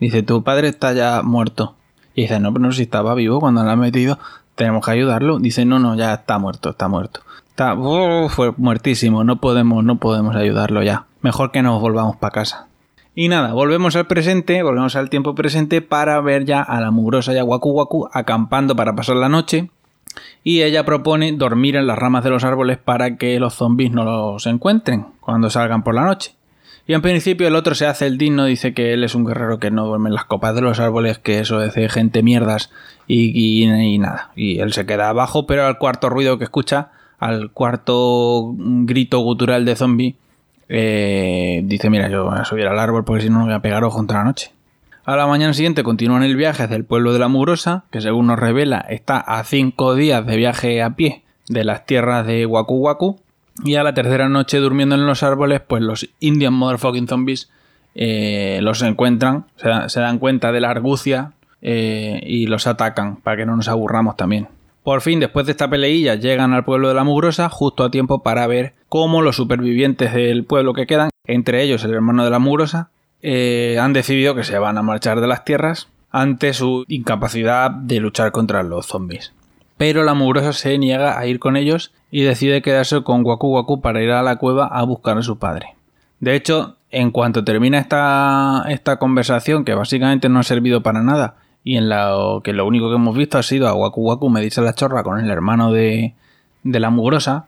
Dice, 0.00 0.22
tu 0.22 0.42
padre 0.42 0.68
está 0.68 0.92
ya 0.92 1.22
muerto. 1.22 1.74
Y 2.14 2.22
dice, 2.22 2.40
no, 2.40 2.52
pero 2.52 2.64
no, 2.64 2.72
si 2.72 2.82
estaba 2.82 3.14
vivo 3.14 3.38
cuando 3.40 3.62
lo 3.62 3.70
han 3.70 3.78
metido, 3.78 4.18
tenemos 4.56 4.84
que 4.84 4.90
ayudarlo. 4.90 5.38
Dice, 5.38 5.64
no, 5.64 5.78
no, 5.78 5.94
ya 5.94 6.12
está 6.14 6.38
muerto, 6.38 6.70
está 6.70 6.88
muerto. 6.88 7.20
Está, 7.50 7.76
fue 8.28 8.52
muertísimo, 8.56 9.22
no 9.22 9.36
podemos, 9.36 9.84
no 9.84 9.96
podemos 9.96 10.34
ayudarlo 10.34 10.82
ya. 10.82 11.06
Mejor 11.20 11.52
que 11.52 11.62
nos 11.62 11.80
volvamos 11.80 12.16
para 12.16 12.32
casa. 12.32 12.66
Y 13.14 13.28
nada, 13.28 13.54
volvemos 13.54 13.96
al 13.96 14.06
presente, 14.06 14.62
volvemos 14.62 14.94
al 14.94 15.08
tiempo 15.08 15.34
presente 15.34 15.80
para 15.80 16.20
ver 16.20 16.44
ya 16.44 16.60
a 16.60 16.80
la 16.82 16.90
mugrosa 16.90 17.32
y 17.32 17.38
a 17.38 17.44
Waku 17.44 17.70
Waku 17.70 18.08
acampando 18.12 18.76
para 18.76 18.94
pasar 18.94 19.16
la 19.16 19.30
noche. 19.30 19.70
Y 20.44 20.62
ella 20.62 20.84
propone 20.84 21.32
dormir 21.32 21.76
en 21.76 21.86
las 21.86 21.98
ramas 21.98 22.24
de 22.24 22.30
los 22.30 22.44
árboles 22.44 22.78
para 22.78 23.16
que 23.16 23.38
los 23.40 23.54
zombies 23.54 23.92
no 23.92 24.04
los 24.04 24.46
encuentren 24.46 25.06
cuando 25.20 25.50
salgan 25.50 25.82
por 25.82 25.94
la 25.94 26.04
noche. 26.04 26.34
Y 26.88 26.94
en 26.94 27.02
principio 27.02 27.48
el 27.48 27.56
otro 27.56 27.74
se 27.74 27.86
hace 27.86 28.06
el 28.06 28.16
digno, 28.16 28.44
dice 28.44 28.72
que 28.72 28.92
él 28.92 29.02
es 29.02 29.16
un 29.16 29.24
guerrero 29.24 29.58
que 29.58 29.72
no 29.72 29.86
duerme 29.86 30.08
en 30.08 30.14
las 30.14 30.24
copas 30.24 30.54
de 30.54 30.60
los 30.60 30.78
árboles, 30.78 31.18
que 31.18 31.40
eso 31.40 31.60
es 31.62 31.92
gente 31.92 32.22
mierdas 32.22 32.70
y, 33.08 33.64
y 33.64 33.98
nada. 33.98 34.30
Y 34.36 34.60
él 34.60 34.72
se 34.72 34.86
queda 34.86 35.08
abajo, 35.08 35.46
pero 35.46 35.66
al 35.66 35.78
cuarto 35.78 36.10
ruido 36.10 36.38
que 36.38 36.44
escucha, 36.44 36.90
al 37.18 37.50
cuarto 37.50 38.54
grito 38.56 39.18
gutural 39.18 39.64
de 39.64 39.74
zombie, 39.74 40.16
eh, 40.68 41.60
dice, 41.64 41.90
mira, 41.90 42.08
yo 42.08 42.24
voy 42.24 42.38
a 42.38 42.44
subir 42.44 42.66
al 42.66 42.78
árbol 42.78 43.04
porque 43.04 43.22
si 43.22 43.30
no 43.30 43.40
me 43.40 43.44
voy 43.46 43.54
a 43.54 43.60
pegar 43.60 43.82
ojo 43.84 43.96
contra 43.96 44.18
la 44.18 44.24
noche. 44.24 44.52
A 45.06 45.14
la 45.14 45.28
mañana 45.28 45.54
siguiente 45.54 45.84
continúan 45.84 46.24
el 46.24 46.34
viaje 46.34 46.64
hacia 46.64 46.74
el 46.74 46.84
pueblo 46.84 47.12
de 47.12 47.20
la 47.20 47.28
Mugrosa, 47.28 47.84
que 47.92 48.00
según 48.00 48.26
nos 48.26 48.40
revela 48.40 48.80
está 48.80 49.18
a 49.18 49.44
cinco 49.44 49.94
días 49.94 50.26
de 50.26 50.36
viaje 50.36 50.82
a 50.82 50.96
pie 50.96 51.22
de 51.46 51.62
las 51.62 51.86
tierras 51.86 52.26
de 52.26 52.44
Waku 52.44 52.74
Waku. 52.74 53.20
Y 53.64 53.76
a 53.76 53.84
la 53.84 53.94
tercera 53.94 54.28
noche 54.28 54.58
durmiendo 54.58 54.96
en 54.96 55.06
los 55.06 55.22
árboles, 55.22 55.60
pues 55.60 55.80
los 55.80 56.08
Indian 56.18 56.54
Motherfucking 56.54 57.06
Zombies 57.06 57.52
eh, 57.94 58.58
los 58.62 58.82
encuentran, 58.82 59.44
se, 59.54 60.00
dan 60.00 60.18
cuenta 60.18 60.50
de 60.50 60.60
la 60.60 60.70
argucia 60.70 61.34
eh, 61.62 62.20
y 62.26 62.48
los 62.48 62.66
atacan 62.66 63.18
para 63.18 63.36
que 63.36 63.46
no 63.46 63.54
nos 63.54 63.68
aburramos 63.68 64.16
también. 64.16 64.48
Por 64.82 65.02
fin, 65.02 65.20
después 65.20 65.46
de 65.46 65.52
esta 65.52 65.70
peleilla, 65.70 66.16
llegan 66.16 66.52
al 66.52 66.64
pueblo 66.64 66.88
de 66.88 66.94
la 66.94 67.04
Mugrosa 67.04 67.48
justo 67.48 67.84
a 67.84 67.92
tiempo 67.92 68.24
para 68.24 68.48
ver 68.48 68.74
cómo 68.88 69.22
los 69.22 69.36
supervivientes 69.36 70.12
del 70.12 70.44
pueblo 70.44 70.74
que 70.74 70.88
quedan, 70.88 71.10
entre 71.28 71.62
ellos 71.62 71.84
el 71.84 71.94
hermano 71.94 72.24
de 72.24 72.30
la 72.30 72.40
Mugrosa, 72.40 72.90
eh, 73.28 73.76
han 73.80 73.92
decidido 73.92 74.36
que 74.36 74.44
se 74.44 74.56
van 74.56 74.78
a 74.78 74.82
marchar 74.82 75.20
de 75.20 75.26
las 75.26 75.44
tierras 75.44 75.88
ante 76.12 76.54
su 76.54 76.84
incapacidad 76.86 77.72
de 77.72 77.98
luchar 77.98 78.30
contra 78.30 78.62
los 78.62 78.86
zombies. 78.86 79.32
Pero 79.76 80.04
la 80.04 80.14
Mugrosa 80.14 80.52
se 80.52 80.78
niega 80.78 81.18
a 81.18 81.26
ir 81.26 81.40
con 81.40 81.56
ellos 81.56 81.92
y 82.12 82.22
decide 82.22 82.62
quedarse 82.62 83.02
con 83.02 83.26
Waku 83.26 83.48
Waku 83.48 83.80
para 83.80 84.00
ir 84.00 84.12
a 84.12 84.22
la 84.22 84.36
cueva 84.36 84.68
a 84.68 84.84
buscar 84.84 85.18
a 85.18 85.22
su 85.22 85.40
padre. 85.40 85.74
De 86.20 86.36
hecho, 86.36 86.76
en 86.92 87.10
cuanto 87.10 87.42
termina 87.42 87.80
esta, 87.80 88.64
esta 88.68 89.00
conversación, 89.00 89.64
que 89.64 89.74
básicamente 89.74 90.28
no 90.28 90.38
ha 90.38 90.44
servido 90.44 90.84
para 90.84 91.02
nada, 91.02 91.34
y 91.64 91.78
en 91.78 91.88
la 91.88 92.14
que 92.44 92.52
lo 92.52 92.64
único 92.64 92.90
que 92.90 92.94
hemos 92.94 93.16
visto 93.16 93.38
ha 93.38 93.42
sido 93.42 93.66
a 93.66 93.74
Waku 93.74 94.02
Waku 94.02 94.30
me 94.30 94.40
dice 94.40 94.60
la 94.60 94.72
chorra 94.72 95.02
con 95.02 95.18
el 95.18 95.28
hermano 95.28 95.72
de, 95.72 96.14
de 96.62 96.78
la 96.78 96.90
mugrosa. 96.90 97.46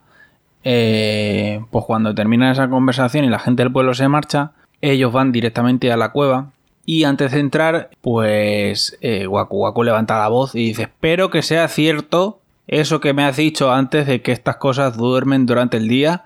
Eh, 0.64 1.64
pues 1.70 1.84
cuando 1.84 2.16
termina 2.16 2.50
esa 2.50 2.68
conversación 2.68 3.24
y 3.24 3.28
la 3.28 3.38
gente 3.38 3.62
del 3.62 3.70
pueblo 3.70 3.94
se 3.94 4.08
marcha, 4.08 4.50
ellos 4.80 5.12
van 5.12 5.32
directamente 5.32 5.92
a 5.92 5.96
la 5.96 6.12
cueva. 6.12 6.50
Y 6.86 7.04
antes 7.04 7.32
de 7.32 7.40
entrar, 7.40 7.90
pues 8.00 8.96
eh, 9.02 9.26
Waku 9.26 9.58
Waku 9.58 9.82
levanta 9.82 10.18
la 10.18 10.28
voz 10.28 10.54
y 10.54 10.68
dice: 10.68 10.82
Espero 10.82 11.30
que 11.30 11.42
sea 11.42 11.68
cierto 11.68 12.40
eso 12.66 13.00
que 13.00 13.12
me 13.12 13.24
has 13.24 13.36
dicho 13.36 13.72
antes 13.72 14.06
de 14.06 14.22
que 14.22 14.32
estas 14.32 14.56
cosas 14.56 14.96
duermen 14.96 15.46
durante 15.46 15.76
el 15.76 15.88
día. 15.88 16.24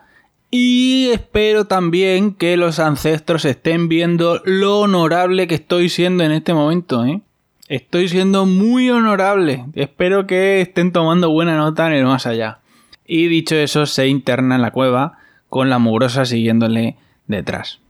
Y 0.50 1.08
espero 1.12 1.66
también 1.66 2.34
que 2.34 2.56
los 2.56 2.78
ancestros 2.78 3.44
estén 3.46 3.88
viendo 3.88 4.42
lo 4.44 4.80
honorable 4.80 5.46
que 5.46 5.54
estoy 5.54 5.88
siendo 5.88 6.24
en 6.24 6.32
este 6.32 6.52
momento, 6.52 7.06
¿eh? 7.06 7.22
Estoy 7.68 8.08
siendo 8.08 8.44
muy 8.44 8.90
honorable. 8.90 9.64
Espero 9.74 10.26
que 10.26 10.60
estén 10.60 10.92
tomando 10.92 11.30
buena 11.30 11.56
nota 11.56 11.86
en 11.86 11.94
el 11.94 12.04
más 12.04 12.26
allá. 12.26 12.58
Y 13.06 13.28
dicho 13.28 13.56
eso, 13.56 13.86
se 13.86 14.08
interna 14.08 14.56
en 14.56 14.62
la 14.62 14.72
cueva 14.72 15.18
con 15.48 15.70
la 15.70 15.78
mugrosa 15.78 16.26
siguiéndole 16.26 16.96
detrás. 17.26 17.81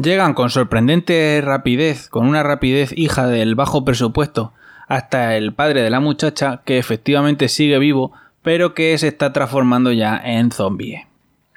Llegan 0.00 0.34
con 0.34 0.48
sorprendente 0.48 1.40
rapidez, 1.44 2.08
con 2.08 2.28
una 2.28 2.44
rapidez 2.44 2.96
hija 2.96 3.26
del 3.26 3.56
bajo 3.56 3.84
presupuesto, 3.84 4.52
hasta 4.86 5.36
el 5.36 5.52
padre 5.52 5.82
de 5.82 5.90
la 5.90 5.98
muchacha, 5.98 6.62
que 6.64 6.78
efectivamente 6.78 7.48
sigue 7.48 7.80
vivo, 7.80 8.12
pero 8.42 8.74
que 8.74 8.96
se 8.96 9.08
está 9.08 9.32
transformando 9.32 9.90
ya 9.90 10.16
en 10.16 10.52
zombie. 10.52 11.08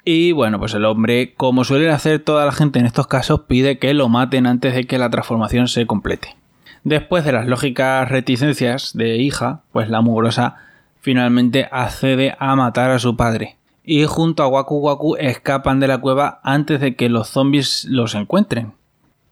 Y 0.04 0.32
bueno, 0.32 0.58
pues 0.58 0.74
el 0.74 0.84
hombre, 0.86 1.34
como 1.36 1.62
suele 1.62 1.88
hacer 1.90 2.18
toda 2.18 2.44
la 2.44 2.50
gente 2.50 2.80
en 2.80 2.86
estos 2.86 3.06
casos, 3.06 3.42
pide 3.42 3.78
que 3.78 3.94
lo 3.94 4.08
maten 4.08 4.48
antes 4.48 4.74
de 4.74 4.88
que 4.88 4.98
la 4.98 5.08
transformación 5.08 5.68
se 5.68 5.86
complete. 5.86 6.34
Después 6.82 7.24
de 7.24 7.30
las 7.30 7.46
lógicas 7.46 8.08
reticencias 8.08 8.90
de 8.94 9.18
hija, 9.18 9.60
pues 9.70 9.88
la 9.88 10.00
mugrosa 10.00 10.56
finalmente 11.00 11.68
accede 11.70 12.34
a 12.40 12.56
matar 12.56 12.90
a 12.90 12.98
su 12.98 13.16
padre. 13.16 13.56
Y 13.84 14.04
junto 14.04 14.42
a 14.42 14.48
Waku 14.48 14.76
Waku 14.78 15.16
escapan 15.16 15.80
de 15.80 15.88
la 15.88 15.98
cueva 15.98 16.40
antes 16.42 16.80
de 16.80 16.94
que 16.94 17.08
los 17.08 17.28
zombies 17.28 17.84
los 17.86 18.14
encuentren. 18.14 18.74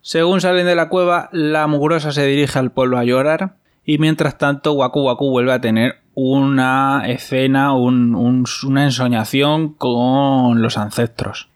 Según 0.03 0.41
salen 0.41 0.67
de 0.67 0.75
la 0.75 0.89
cueva, 0.89 1.29
la 1.33 1.67
mugrosa 1.67 2.11
se 2.11 2.27
dirige 2.27 2.59
al 2.59 2.73
pueblo 2.73 2.99
a 2.99 3.05
llorar. 3.05 3.57
Y 3.85 3.99
mientras 3.99 4.39
tanto, 4.39 4.73
Waku 4.73 5.03
Waku 5.03 5.31
vuelve 5.31 5.53
a 5.53 5.61
tener 5.61 5.97
una 6.15 7.03
escena, 7.07 7.73
una 7.75 8.85
ensoñación 8.85 9.75
con 9.75 10.63
los 10.63 10.79
ancestros. 10.79 11.49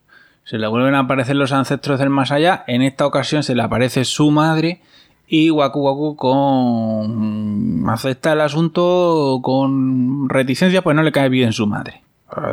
Se 0.45 0.59
le 0.59 0.69
vuelven 0.69 0.95
a 0.95 1.01
aparecer 1.01 1.37
los 1.37 1.53
ancestros 1.53 1.99
del 1.99 2.11
más 2.11 2.31
allá. 2.31 2.65
En 2.67 2.83
esta 2.83 3.07
ocasión 3.07 3.43
se 3.43 3.55
le 3.55 3.63
aparece 3.63 4.05
su 4.05 4.31
madre 4.31 4.83
y 5.27 5.51
Waku 5.51 5.81
Waku 5.81 6.17
acepta 7.89 8.35
el 8.35 8.43
asunto 8.43 9.41
con 9.43 10.29
reticencia, 10.29 10.83
pues 10.83 10.95
no 10.95 11.03
le 11.03 11.13
cae 11.13 11.29
bien 11.29 11.53
su 11.53 11.67
madre. 11.67 12.03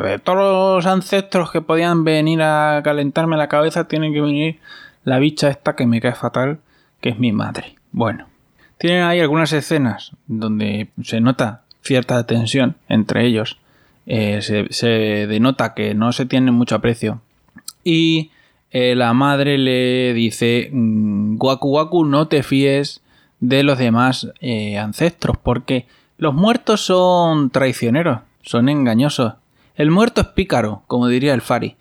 De 0.04 0.18
todos 0.18 0.76
los 0.76 0.86
ancestros 0.86 1.50
que 1.50 1.60
podían 1.60 2.04
venir 2.04 2.42
a 2.42 2.80
calentarme 2.84 3.36
la 3.36 3.48
cabeza, 3.48 3.88
tiene 3.88 4.12
que 4.12 4.20
venir 4.20 4.60
la 5.04 5.18
bicha 5.18 5.48
esta 5.48 5.74
que 5.74 5.86
me 5.86 6.00
cae 6.00 6.14
fatal, 6.14 6.60
que 7.00 7.10
es 7.10 7.18
mi 7.18 7.32
madre. 7.32 7.76
Bueno, 7.90 8.26
tienen 8.78 9.02
ahí 9.04 9.20
algunas 9.20 9.52
escenas 9.52 10.12
donde 10.26 10.88
se 11.02 11.20
nota 11.20 11.62
cierta 11.82 12.24
tensión 12.26 12.76
entre 12.88 13.26
ellos. 13.26 13.58
Eh, 14.06 14.40
se, 14.42 15.26
denota 15.26 15.74
que 15.74 15.94
no 15.94 16.12
se 16.12 16.26
tiene 16.26 16.50
mucho 16.50 16.76
aprecio. 16.76 17.20
Y 17.84 18.30
eh, 18.70 18.94
la 18.94 19.12
madre 19.14 19.58
le 19.58 20.14
dice, 20.14 20.70
mm, 20.72 21.36
Waku 21.40 21.68
Waku, 21.68 22.04
no 22.04 22.28
te 22.28 22.42
fíes 22.42 23.02
de 23.40 23.62
los 23.62 23.78
demás 23.78 24.32
eh, 24.40 24.78
ancestros, 24.78 25.36
porque 25.36 25.86
los 26.18 26.34
muertos 26.34 26.80
son 26.84 27.50
traicioneros, 27.50 28.20
son 28.42 28.68
engañosos. 28.68 29.34
El 29.74 29.90
muerto 29.90 30.20
es 30.20 30.26
pícaro, 30.28 30.82
como 30.86 31.08
diría 31.08 31.34
el 31.34 31.40
Fari. 31.40 31.76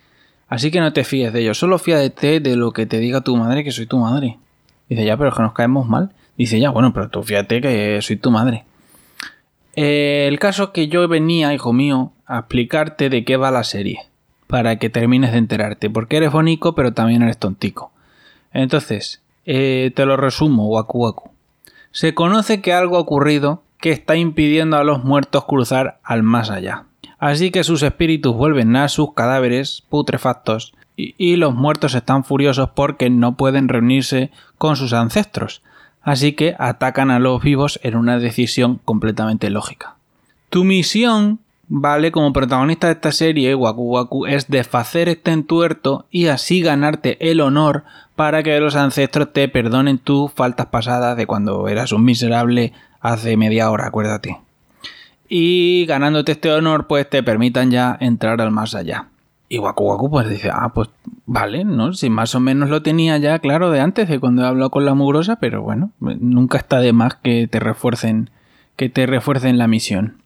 Así 0.48 0.72
que 0.72 0.80
no 0.80 0.94
te 0.94 1.04
fíes 1.04 1.32
de 1.32 1.42
ellos, 1.42 1.58
solo 1.58 1.80
fíjate 1.80 2.40
de 2.40 2.56
lo 2.56 2.74
que 2.74 2.86
te 2.86 3.00
diga 3.00 3.22
tu 3.22 3.38
madre, 3.38 3.64
que 3.64 3.72
soy 3.72 3.86
tu 3.86 4.00
madre. 4.00 4.38
Dice, 4.90 5.06
ya, 5.06 5.16
pero 5.16 5.30
es 5.30 5.36
que 5.36 5.42
nos 5.42 5.54
caemos 5.54 5.88
mal. 5.88 6.12
Dice, 6.38 6.60
ya, 6.60 6.70
bueno, 6.70 6.94
pero 6.94 7.10
tú 7.10 7.24
fíjate 7.24 7.62
que 7.62 8.02
soy 8.02 8.18
tu 8.18 8.32
madre. 8.32 8.66
Eh, 9.76 10.26
el 10.28 10.40
caso 10.40 10.64
es 10.66 10.70
que 10.72 10.88
yo 10.90 11.08
venía, 11.08 11.54
hijo 11.54 11.72
mío, 11.72 12.12
a 12.26 12.40
explicarte 12.40 13.10
de 13.10 13.24
qué 13.24 13.38
va 13.38 13.52
la 13.52 13.64
serie 13.64 14.00
para 14.48 14.78
que 14.78 14.90
termines 14.90 15.32
de 15.32 15.38
enterarte, 15.38 15.90
porque 15.90 16.18
eres 16.18 16.34
bonico 16.34 16.76
pero 16.76 16.94
también 16.94 17.22
eres 17.22 17.38
tontico. 17.38 17.92
Entonces, 18.52 19.22
eh, 19.46 19.92
te 19.96 20.06
lo 20.06 20.18
resumo, 20.18 20.68
Waku 20.68 21.06
Waku. 21.06 21.32
Se 21.92 22.14
conoce 22.14 22.62
que 22.62 22.74
algo 22.74 22.98
ha 22.98 23.00
ocurrido 23.00 23.64
que 23.80 23.92
está 23.92 24.18
impidiendo 24.18 24.78
a 24.78 24.84
los 24.84 25.06
muertos 25.06 25.46
cruzar 25.46 26.00
al 26.04 26.24
más 26.24 26.50
allá. 26.50 26.86
Así 27.22 27.52
que 27.52 27.64
sus 27.64 27.84
espíritus 27.84 28.36
vuelven 28.36 28.76
a 28.76 28.88
sus 28.88 29.14
cadáveres 29.14 29.84
putrefactos 29.90 30.74
y, 30.98 31.36
los 31.36 31.54
muertos 31.54 31.94
están 31.94 32.24
furiosos 32.24 32.72
porque 32.72 33.12
no 33.12 33.38
pueden 33.38 33.70
reunirse 33.70 34.32
con 34.58 34.76
sus 34.76 34.92
ancestros. 34.92 35.62
Así 36.02 36.34
que 36.34 36.56
atacan 36.58 37.12
a 37.12 37.20
los 37.20 37.44
vivos 37.44 37.80
en 37.84 37.96
una 37.96 38.18
decisión 38.18 38.82
completamente 38.86 39.52
lógica. 39.52 39.98
Tu 40.50 40.64
misión 40.64 41.40
vale 41.68 42.12
como 42.12 42.34
protagonista 42.34 42.88
de 42.88 42.94
esta 42.94 43.12
serie, 43.12 43.54
Waku 43.54 43.84
Waku, 43.84 44.26
es 44.26 44.50
desfacer 44.50 45.08
este 45.08 45.32
entuerto 45.32 46.08
y 46.10 46.26
así 46.26 46.62
ganarte 46.62 47.30
el 47.30 47.40
honor 47.40 47.84
para 48.16 48.42
que 48.42 48.60
los 48.60 48.76
ancestros 48.76 49.32
te 49.32 49.48
perdonen 49.48 50.00
tus 50.00 50.32
faltas 50.32 50.66
pasadas 50.68 51.16
de 51.18 51.28
cuando 51.28 51.68
eras 51.68 51.92
un 51.92 52.04
miserable 52.04 52.74
hace 53.00 53.38
media 53.38 53.70
hora, 53.70 53.86
acuérdate. 53.86 54.40
Y 55.34 55.86
ganándote 55.86 56.34
este 56.34 56.52
honor, 56.52 56.88
pues 56.88 57.10
te 57.10 57.24
permitan 57.24 57.72
ya 57.72 57.96
entrar 58.02 58.42
al 58.42 58.52
más 58.52 58.76
allá. 58.76 59.08
Y 59.48 59.60
Waku 59.60 59.86
Waku 59.86 60.10
pues 60.10 60.28
dice, 60.28 60.50
ah, 60.52 60.74
pues 60.74 60.90
vale, 61.26 61.64
¿no? 61.64 61.94
Si 61.94 62.10
más 62.10 62.36
o 62.36 62.42
menos 62.42 62.70
lo 62.70 62.82
tenía 62.82 63.18
ya 63.18 63.40
claro 63.40 63.72
de 63.72 63.80
antes, 63.80 64.10
de 64.10 64.20
cuando 64.20 64.42
he 64.42 64.46
hablado 64.46 64.72
con 64.72 64.84
la 64.84 64.94
mugrosa, 64.94 65.38
pero 65.38 65.62
bueno, 65.62 65.92
nunca 66.02 66.58
está 66.58 66.80
de 66.80 66.92
más 66.92 67.16
que 67.16 67.48
te 67.48 67.62
refuercen, 67.62 68.30
que 68.76 68.90
te 68.90 69.06
refuercen 69.06 69.58
la 69.58 69.70
misión. 69.70 70.18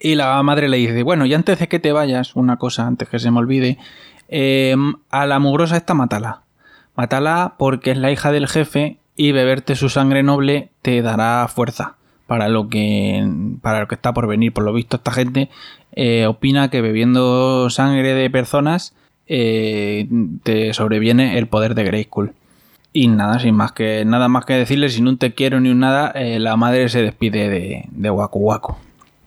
Y 0.00 0.16
la 0.16 0.42
madre 0.42 0.68
le 0.68 0.78
dice, 0.78 1.04
bueno, 1.04 1.26
y 1.26 1.34
antes 1.34 1.60
de 1.60 1.68
que 1.68 1.78
te 1.78 1.92
vayas, 1.92 2.34
una 2.34 2.56
cosa, 2.56 2.88
antes 2.88 3.08
que 3.08 3.20
se 3.20 3.30
me 3.30 3.38
olvide, 3.38 3.78
em, 4.26 4.94
a 5.10 5.26
la 5.26 5.38
mugrosa 5.38 5.76
esta 5.76 5.94
mátala. 5.94 6.42
Mátala 6.96 7.54
porque 7.56 7.92
es 7.92 7.98
la 7.98 8.10
hija 8.10 8.32
del 8.32 8.48
jefe 8.48 8.98
y 9.14 9.30
beberte 9.30 9.76
su 9.76 9.88
sangre 9.88 10.24
noble 10.24 10.70
te 10.82 11.02
dará 11.02 11.46
fuerza 11.46 11.98
para 12.30 12.48
lo 12.48 12.68
que, 12.68 13.28
para 13.60 13.80
lo 13.80 13.88
que 13.88 13.96
está 13.96 14.14
por 14.14 14.28
venir. 14.28 14.52
Por 14.52 14.62
lo 14.62 14.72
visto, 14.72 14.98
esta 14.98 15.10
gente 15.10 15.50
eh, 15.90 16.26
opina 16.28 16.70
que 16.70 16.80
bebiendo 16.80 17.68
sangre 17.70 18.14
de 18.14 18.30
personas 18.30 18.94
eh, 19.26 20.06
te 20.44 20.72
sobreviene 20.72 21.38
el 21.38 21.48
poder 21.48 21.74
de 21.74 21.82
Grayskull. 21.82 22.32
Y 22.92 23.08
nada, 23.08 23.40
sin 23.40 23.56
más 23.56 23.72
que 23.72 24.04
nada 24.04 24.28
más 24.28 24.44
que 24.44 24.52
decirle, 24.52 24.90
sin 24.90 25.08
un 25.08 25.18
te 25.18 25.34
quiero 25.34 25.58
ni 25.58 25.70
un 25.70 25.80
nada, 25.80 26.12
eh, 26.14 26.38
la 26.38 26.56
madre 26.56 26.88
se 26.88 27.02
despide 27.02 27.48
de, 27.48 27.86
de 27.90 28.10
Waku 28.12 28.38
Waku. 28.38 28.76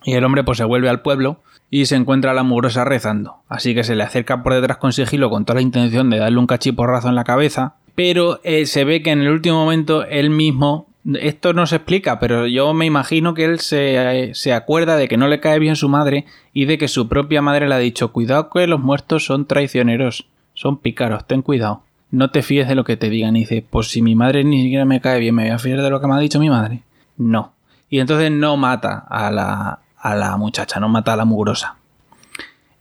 Y 0.05 0.13
el 0.13 0.23
hombre 0.23 0.45
pues 0.45 0.59
se 0.59 0.63
vuelve 0.63 0.87
al 0.87 1.01
pueblo 1.01 1.41
y 1.69 1.87
se 1.87 1.97
encuentra 1.97 2.31
a 2.31 2.33
la 2.33 2.43
mugrosa 2.43 2.85
rezando. 2.85 3.35
Así 3.49 3.75
que 3.75 3.83
se 3.83 3.95
le 3.97 4.03
acerca 4.03 4.43
por 4.43 4.53
detrás 4.53 4.77
con 4.77 4.93
sigilo 4.93 5.29
con 5.29 5.43
toda 5.43 5.55
la 5.55 5.61
intención 5.61 6.09
de 6.09 6.19
darle 6.19 6.39
un 6.39 6.47
cachiporrazo 6.47 7.09
en 7.09 7.15
la 7.15 7.25
cabeza. 7.25 7.75
Pero 7.95 8.39
se 8.63 8.85
ve 8.85 9.03
que 9.03 9.11
en 9.11 9.23
el 9.23 9.29
último 9.29 9.57
momento 9.57 10.05
él 10.05 10.29
mismo 10.29 10.87
esto 11.05 11.53
no 11.53 11.65
se 11.65 11.77
explica, 11.77 12.19
pero 12.19 12.47
yo 12.47 12.73
me 12.73 12.85
imagino 12.85 13.33
que 13.33 13.45
él 13.45 13.59
se, 13.59 14.31
se, 14.33 14.53
acuerda 14.53 14.95
de 14.95 15.07
que 15.07 15.17
no 15.17 15.27
le 15.27 15.39
cae 15.39 15.59
bien 15.59 15.75
su 15.75 15.89
madre 15.89 16.25
y 16.53 16.65
de 16.65 16.77
que 16.77 16.87
su 16.87 17.09
propia 17.09 17.41
madre 17.41 17.67
le 17.67 17.75
ha 17.75 17.79
dicho, 17.79 18.13
cuidado 18.13 18.49
que 18.49 18.67
los 18.67 18.79
muertos 18.79 19.25
son 19.25 19.45
traicioneros, 19.45 20.27
son 20.53 20.77
pícaros, 20.77 21.27
ten 21.27 21.41
cuidado, 21.41 21.83
no 22.11 22.31
te 22.31 22.41
fíes 22.41 22.67
de 22.67 22.75
lo 22.75 22.83
que 22.83 22.95
te 22.95 23.09
digan. 23.09 23.35
Y 23.35 23.41
dice, 23.41 23.65
pues 23.69 23.89
si 23.89 24.01
mi 24.01 24.15
madre 24.15 24.43
ni 24.43 24.61
siquiera 24.63 24.85
me 24.85 25.01
cae 25.01 25.19
bien, 25.19 25.35
¿me 25.35 25.43
voy 25.43 25.51
a 25.51 25.59
fiar 25.59 25.81
de 25.81 25.89
lo 25.89 25.99
que 25.99 26.07
me 26.07 26.13
ha 26.13 26.19
dicho 26.19 26.39
mi 26.39 26.49
madre? 26.49 26.83
No. 27.17 27.53
Y 27.89 27.99
entonces 27.99 28.31
no 28.31 28.55
mata 28.55 29.05
a 29.09 29.29
la, 29.29 29.79
a 29.97 30.15
la 30.15 30.37
muchacha, 30.37 30.79
no 30.79 30.89
mata 30.89 31.13
a 31.13 31.17
la 31.17 31.25
mugrosa. 31.25 31.75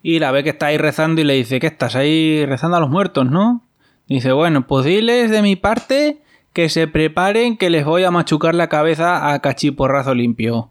Y 0.02 0.18
la 0.18 0.32
ve 0.32 0.44
que 0.44 0.50
está 0.50 0.66
ahí 0.66 0.78
rezando 0.78 1.20
y 1.20 1.24
le 1.24 1.34
dice, 1.34 1.60
¿qué 1.60 1.68
estás 1.68 1.96
ahí 1.96 2.44
rezando 2.46 2.76
a 2.76 2.80
los 2.80 2.90
muertos, 2.90 3.30
no? 3.30 3.62
dice, 4.08 4.32
bueno, 4.32 4.66
pues 4.66 4.84
diles 4.84 5.30
de 5.30 5.40
mi 5.40 5.56
parte 5.56 6.20
que 6.52 6.68
se 6.68 6.86
preparen 6.86 7.56
que 7.56 7.70
les 7.70 7.84
voy 7.84 8.04
a 8.04 8.10
machucar 8.10 8.54
la 8.54 8.68
cabeza 8.68 9.32
a 9.32 9.38
cachiporrazo 9.40 10.14
limpio. 10.14 10.70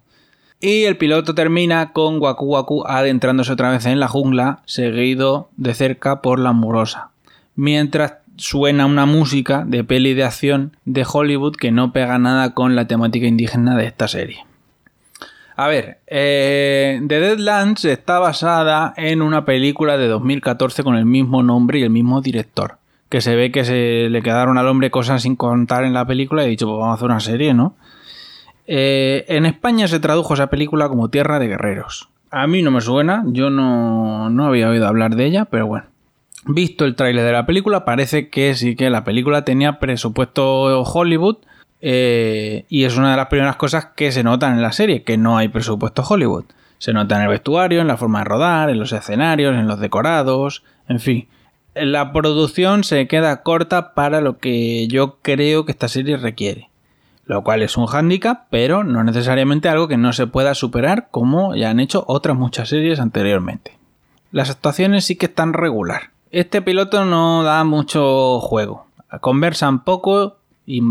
Y 0.60 0.84
el 0.84 0.98
piloto 0.98 1.34
termina 1.34 1.92
con 1.92 2.22
Waku 2.22 2.46
Waku 2.46 2.84
adentrándose 2.86 3.52
otra 3.52 3.72
vez 3.72 3.86
en 3.88 4.00
la 4.00 4.08
jungla, 4.08 4.62
seguido 4.66 5.50
de 5.58 5.74
cerca 5.74 6.22
por 6.22 6.38
la 6.38 6.52
murosa. 6.52 7.10
Mientras 7.56 8.18
suena 8.38 8.86
una 8.86 9.08
música 9.08 9.64
de 9.66 9.84
peli 9.84 10.14
de 10.14 10.24
acción 10.24 10.78
de 10.86 11.06
Hollywood 11.12 11.56
que 11.56 11.72
no 11.72 11.92
pega 11.94 12.20
nada 12.20 12.54
con 12.54 12.76
la 12.76 12.86
temática 12.86 13.26
indígena 13.26 13.76
de 13.76 13.86
esta 13.86 14.08
serie. 14.08 14.46
A 15.56 15.68
ver, 15.68 16.00
eh, 16.08 17.02
The 17.08 17.20
Deadlands 17.20 17.86
está 17.86 18.20
basada 18.20 18.94
en 18.98 19.22
una 19.22 19.46
película 19.46 19.98
de 19.98 20.08
2014 20.08 20.84
con 20.84 20.96
el 20.96 21.06
mismo 21.06 21.44
nombre 21.44 21.80
y 21.80 21.84
el 21.84 21.90
mismo 21.90 22.22
director 22.22 22.81
que 23.12 23.20
se 23.20 23.36
ve 23.36 23.52
que 23.52 23.66
se 23.66 24.08
le 24.10 24.22
quedaron 24.22 24.58
al 24.58 24.70
hombre 24.70 24.90
cosas 24.90 25.24
sin 25.24 25.36
contar 25.36 25.84
en 25.84 25.94
la 25.94 26.08
película 26.08 26.44
y 26.44 26.46
he 26.46 26.50
dicho, 26.50 26.66
pues 26.66 26.80
vamos 26.80 26.94
a 26.94 26.96
hacer 26.96 27.06
una 27.08 27.20
serie, 27.20 27.54
¿no? 27.54 27.76
Eh, 28.68 29.26
en 29.28 29.46
España 29.46 29.90
se 29.90 30.00
tradujo 30.00 30.34
esa 30.34 30.48
película 30.48 30.88
como 30.88 31.10
Tierra 31.10 31.38
de 31.38 31.50
Guerreros. 31.50 32.08
A 32.32 32.48
mí 32.48 32.62
no 32.62 32.72
me 32.72 32.80
suena, 32.80 33.26
yo 33.28 33.50
no, 33.50 34.30
no 34.30 34.46
había 34.46 34.70
oído 34.70 34.88
hablar 34.88 35.18
de 35.18 35.26
ella, 35.26 35.44
pero 35.44 35.68
bueno. 35.68 35.88
Visto 36.46 36.86
el 36.86 36.96
tráiler 36.96 37.26
de 37.26 37.34
la 37.34 37.46
película, 37.46 37.84
parece 37.84 38.30
que 38.30 38.56
sí 38.56 38.78
que 38.78 38.90
la 38.90 39.04
película 39.04 39.44
tenía 39.44 39.78
presupuesto 39.78 40.82
Hollywood 40.82 41.40
eh, 41.82 42.64
y 42.70 42.86
es 42.86 42.96
una 42.96 43.12
de 43.12 43.18
las 43.18 43.28
primeras 43.28 43.58
cosas 43.58 43.88
que 43.94 44.14
se 44.14 44.24
notan 44.24 44.54
en 44.54 44.62
la 44.62 44.72
serie, 44.72 45.04
que 45.04 45.18
no 45.18 45.38
hay 45.38 45.50
presupuesto 45.50 46.02
Hollywood. 46.02 46.46
Se 46.78 46.94
nota 46.94 47.18
en 47.18 47.24
el 47.24 47.28
vestuario, 47.28 47.82
en 47.82 47.88
la 47.88 47.98
forma 47.98 48.20
de 48.20 48.26
rodar, 48.26 48.70
en 48.70 48.80
los 48.80 48.94
escenarios, 48.94 49.54
en 49.54 49.68
los 49.68 49.82
decorados, 49.82 50.64
en 50.88 51.02
fin 51.02 51.28
la 51.74 52.12
producción 52.12 52.84
se 52.84 53.08
queda 53.08 53.44
corta 53.44 53.94
para 53.94 54.22
lo 54.22 54.38
que 54.38 54.88
yo 54.88 55.18
creo 55.22 55.66
que 55.66 55.72
esta 55.72 55.88
serie 55.88 56.18
requiere. 56.18 56.70
Lo 57.26 57.44
cual 57.44 57.62
es 57.62 57.78
un 57.78 57.86
hándicap, 57.86 58.48
pero 58.50 58.84
no 58.84 59.04
necesariamente 59.04 59.70
algo 59.70 59.88
que 59.88 59.98
no 59.98 60.12
se 60.12 60.28
pueda 60.28 60.54
superar 60.54 61.08
como 61.12 61.56
ya 61.56 61.70
han 61.70 61.80
hecho 61.80 62.04
otras 62.08 62.36
muchas 62.36 62.70
series 62.70 63.00
anteriormente. 63.00 63.78
Las 64.32 64.50
actuaciones 64.50 65.06
sí 65.06 65.16
que 65.16 65.28
están 65.28 65.54
regular. 65.54 66.12
Este 66.32 66.62
piloto 66.62 67.06
no 67.06 67.44
da 67.44 67.64
mucho 67.64 68.40
juego. 68.40 68.88
Conversan 69.22 69.84
poco 69.84 70.38
y, 70.66 70.82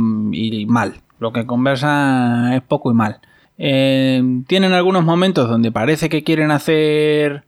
mal. 0.66 1.00
Lo 1.18 1.32
que 1.32 1.46
conversan 1.46 2.52
es 2.52 2.62
poco 2.62 2.90
y 2.90 2.94
mal. 2.94 3.20
Eh, 3.58 4.22
tienen 4.46 4.72
algunos 4.72 5.04
momentos 5.04 5.48
donde 5.48 5.72
parece 5.72 6.08
que 6.08 6.22
quieren 6.22 6.50
hacer 6.50 7.44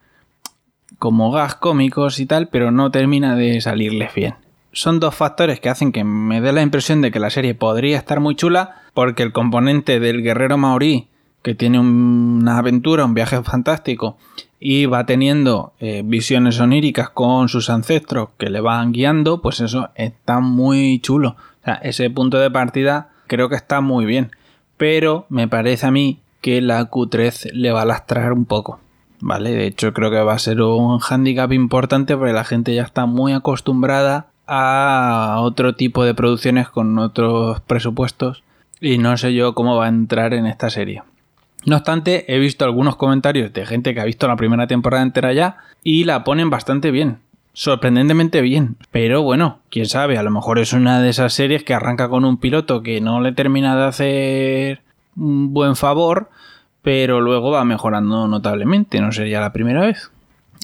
como 1.02 1.32
gas 1.32 1.56
cómicos 1.56 2.20
y 2.20 2.26
tal, 2.26 2.46
pero 2.46 2.70
no 2.70 2.92
termina 2.92 3.34
de 3.34 3.60
salirles 3.60 4.14
bien. 4.14 4.36
Son 4.72 5.00
dos 5.00 5.16
factores 5.16 5.58
que 5.58 5.68
hacen 5.68 5.90
que 5.90 6.04
me 6.04 6.40
dé 6.40 6.52
la 6.52 6.62
impresión 6.62 7.00
de 7.00 7.10
que 7.10 7.18
la 7.18 7.28
serie 7.28 7.56
podría 7.56 7.98
estar 7.98 8.20
muy 8.20 8.36
chula, 8.36 8.82
porque 8.94 9.24
el 9.24 9.32
componente 9.32 9.98
del 9.98 10.22
guerrero 10.22 10.58
maorí, 10.58 11.08
que 11.42 11.56
tiene 11.56 11.80
una 11.80 12.58
aventura, 12.58 13.04
un 13.04 13.14
viaje 13.14 13.42
fantástico, 13.42 14.16
y 14.60 14.86
va 14.86 15.04
teniendo 15.04 15.72
eh, 15.80 16.02
visiones 16.04 16.60
oníricas 16.60 17.10
con 17.10 17.48
sus 17.48 17.68
ancestros 17.68 18.28
que 18.38 18.48
le 18.48 18.60
van 18.60 18.92
guiando, 18.92 19.42
pues 19.42 19.58
eso 19.58 19.90
está 19.96 20.38
muy 20.38 21.00
chulo. 21.00 21.30
O 21.62 21.64
sea, 21.64 21.74
ese 21.82 22.10
punto 22.10 22.38
de 22.38 22.52
partida 22.52 23.10
creo 23.26 23.48
que 23.48 23.56
está 23.56 23.80
muy 23.80 24.04
bien. 24.04 24.30
Pero 24.76 25.26
me 25.30 25.48
parece 25.48 25.84
a 25.84 25.90
mí 25.90 26.20
que 26.40 26.60
la 26.60 26.88
Q3 26.88 27.50
le 27.54 27.72
va 27.72 27.82
a 27.82 27.86
lastrar 27.86 28.32
un 28.32 28.44
poco. 28.44 28.78
¿Vale? 29.22 29.52
De 29.52 29.66
hecho, 29.66 29.94
creo 29.94 30.10
que 30.10 30.20
va 30.20 30.34
a 30.34 30.38
ser 30.38 30.60
un 30.60 30.98
hándicap 30.98 31.52
importante 31.52 32.16
porque 32.16 32.32
la 32.32 32.44
gente 32.44 32.74
ya 32.74 32.82
está 32.82 33.06
muy 33.06 33.32
acostumbrada 33.32 34.26
a 34.46 35.36
otro 35.40 35.74
tipo 35.74 36.04
de 36.04 36.12
producciones 36.12 36.68
con 36.68 36.98
otros 36.98 37.60
presupuestos 37.60 38.42
y 38.80 38.98
no 38.98 39.16
sé 39.16 39.32
yo 39.32 39.54
cómo 39.54 39.76
va 39.76 39.86
a 39.86 39.88
entrar 39.88 40.34
en 40.34 40.46
esta 40.46 40.68
serie. 40.68 41.02
No 41.64 41.76
obstante, 41.76 42.24
he 42.34 42.40
visto 42.40 42.64
algunos 42.64 42.96
comentarios 42.96 43.52
de 43.52 43.64
gente 43.64 43.94
que 43.94 44.00
ha 44.00 44.04
visto 44.04 44.26
la 44.26 44.36
primera 44.36 44.66
temporada 44.66 45.04
entera 45.04 45.32
ya 45.32 45.58
y 45.84 46.02
la 46.02 46.24
ponen 46.24 46.50
bastante 46.50 46.90
bien. 46.90 47.18
Sorprendentemente 47.52 48.40
bien. 48.40 48.76
Pero 48.90 49.22
bueno, 49.22 49.60
quién 49.70 49.86
sabe, 49.86 50.18
a 50.18 50.24
lo 50.24 50.32
mejor 50.32 50.58
es 50.58 50.72
una 50.72 51.00
de 51.00 51.10
esas 51.10 51.32
series 51.32 51.62
que 51.62 51.74
arranca 51.74 52.08
con 52.08 52.24
un 52.24 52.38
piloto 52.38 52.82
que 52.82 53.00
no 53.00 53.20
le 53.20 53.30
termina 53.30 53.76
de 53.76 53.84
hacer 53.84 54.82
un 55.16 55.54
buen 55.54 55.76
favor 55.76 56.30
pero 56.82 57.20
luego 57.20 57.50
va 57.50 57.64
mejorando 57.64 58.26
notablemente, 58.28 59.00
no 59.00 59.12
sería 59.12 59.40
la 59.40 59.52
primera 59.52 59.80
vez. 59.82 60.10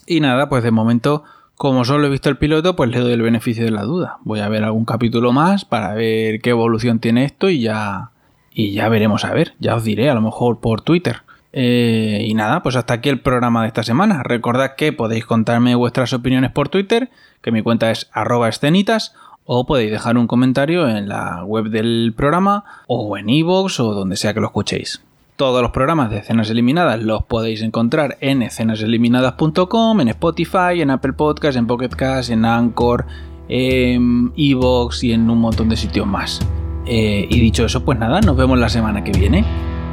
Y 0.06 0.20
nada, 0.20 0.48
pues 0.48 0.62
de 0.64 0.70
momento, 0.70 1.24
como 1.54 1.84
solo 1.84 2.06
he 2.06 2.10
visto 2.10 2.28
el 2.28 2.38
piloto, 2.38 2.76
pues 2.76 2.90
le 2.90 2.98
doy 2.98 3.12
el 3.12 3.22
beneficio 3.22 3.64
de 3.64 3.70
la 3.70 3.82
duda. 3.82 4.18
Voy 4.22 4.40
a 4.40 4.48
ver 4.48 4.64
algún 4.64 4.84
capítulo 4.84 5.32
más 5.32 5.64
para 5.64 5.94
ver 5.94 6.40
qué 6.40 6.50
evolución 6.50 6.98
tiene 6.98 7.24
esto 7.24 7.50
y 7.50 7.60
ya, 7.60 8.10
y 8.52 8.72
ya 8.72 8.88
veremos 8.88 9.24
a 9.24 9.32
ver, 9.32 9.54
ya 9.60 9.76
os 9.76 9.84
diré, 9.84 10.10
a 10.10 10.14
lo 10.14 10.20
mejor 10.20 10.60
por 10.60 10.80
Twitter. 10.80 11.22
Eh, 11.52 12.24
y 12.26 12.34
nada, 12.34 12.62
pues 12.62 12.76
hasta 12.76 12.94
aquí 12.94 13.08
el 13.08 13.20
programa 13.20 13.62
de 13.62 13.68
esta 13.68 13.82
semana. 13.82 14.22
Recordad 14.22 14.74
que 14.76 14.92
podéis 14.92 15.24
contarme 15.24 15.74
vuestras 15.74 16.12
opiniones 16.12 16.52
por 16.52 16.68
Twitter, 16.68 17.10
que 17.42 17.52
mi 17.52 17.62
cuenta 17.62 17.90
es 17.90 18.10
arroba 18.12 18.48
escenitas, 18.48 19.14
o 19.44 19.66
podéis 19.66 19.90
dejar 19.90 20.18
un 20.18 20.26
comentario 20.26 20.88
en 20.88 21.08
la 21.08 21.42
web 21.44 21.70
del 21.70 22.12
programa, 22.16 22.64
o 22.86 23.16
en 23.16 23.30
iVoox, 23.30 23.80
o 23.80 23.94
donde 23.94 24.16
sea 24.16 24.34
que 24.34 24.40
lo 24.40 24.46
escuchéis. 24.46 25.02
Todos 25.38 25.62
los 25.62 25.70
programas 25.70 26.10
de 26.10 26.18
escenas 26.18 26.50
eliminadas 26.50 27.00
los 27.00 27.22
podéis 27.22 27.62
encontrar 27.62 28.18
en 28.20 28.42
escenaseliminadas.com, 28.42 30.00
en 30.00 30.08
Spotify, 30.08 30.80
en 30.80 30.90
Apple 30.90 31.12
Podcasts, 31.12 31.56
en 31.56 31.68
Pocket 31.68 31.90
Cast, 31.90 32.30
en 32.30 32.44
Anchor, 32.44 33.06
en 33.48 34.32
Evox 34.36 35.04
y 35.04 35.12
en 35.12 35.30
un 35.30 35.38
montón 35.38 35.68
de 35.68 35.76
sitios 35.76 36.08
más. 36.08 36.40
Eh, 36.86 37.24
y 37.30 37.38
dicho 37.38 37.64
eso, 37.64 37.84
pues 37.84 38.00
nada, 38.00 38.20
nos 38.20 38.36
vemos 38.36 38.58
la 38.58 38.68
semana 38.68 39.04
que 39.04 39.12
viene. 39.12 39.44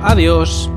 Adiós. 0.01 0.71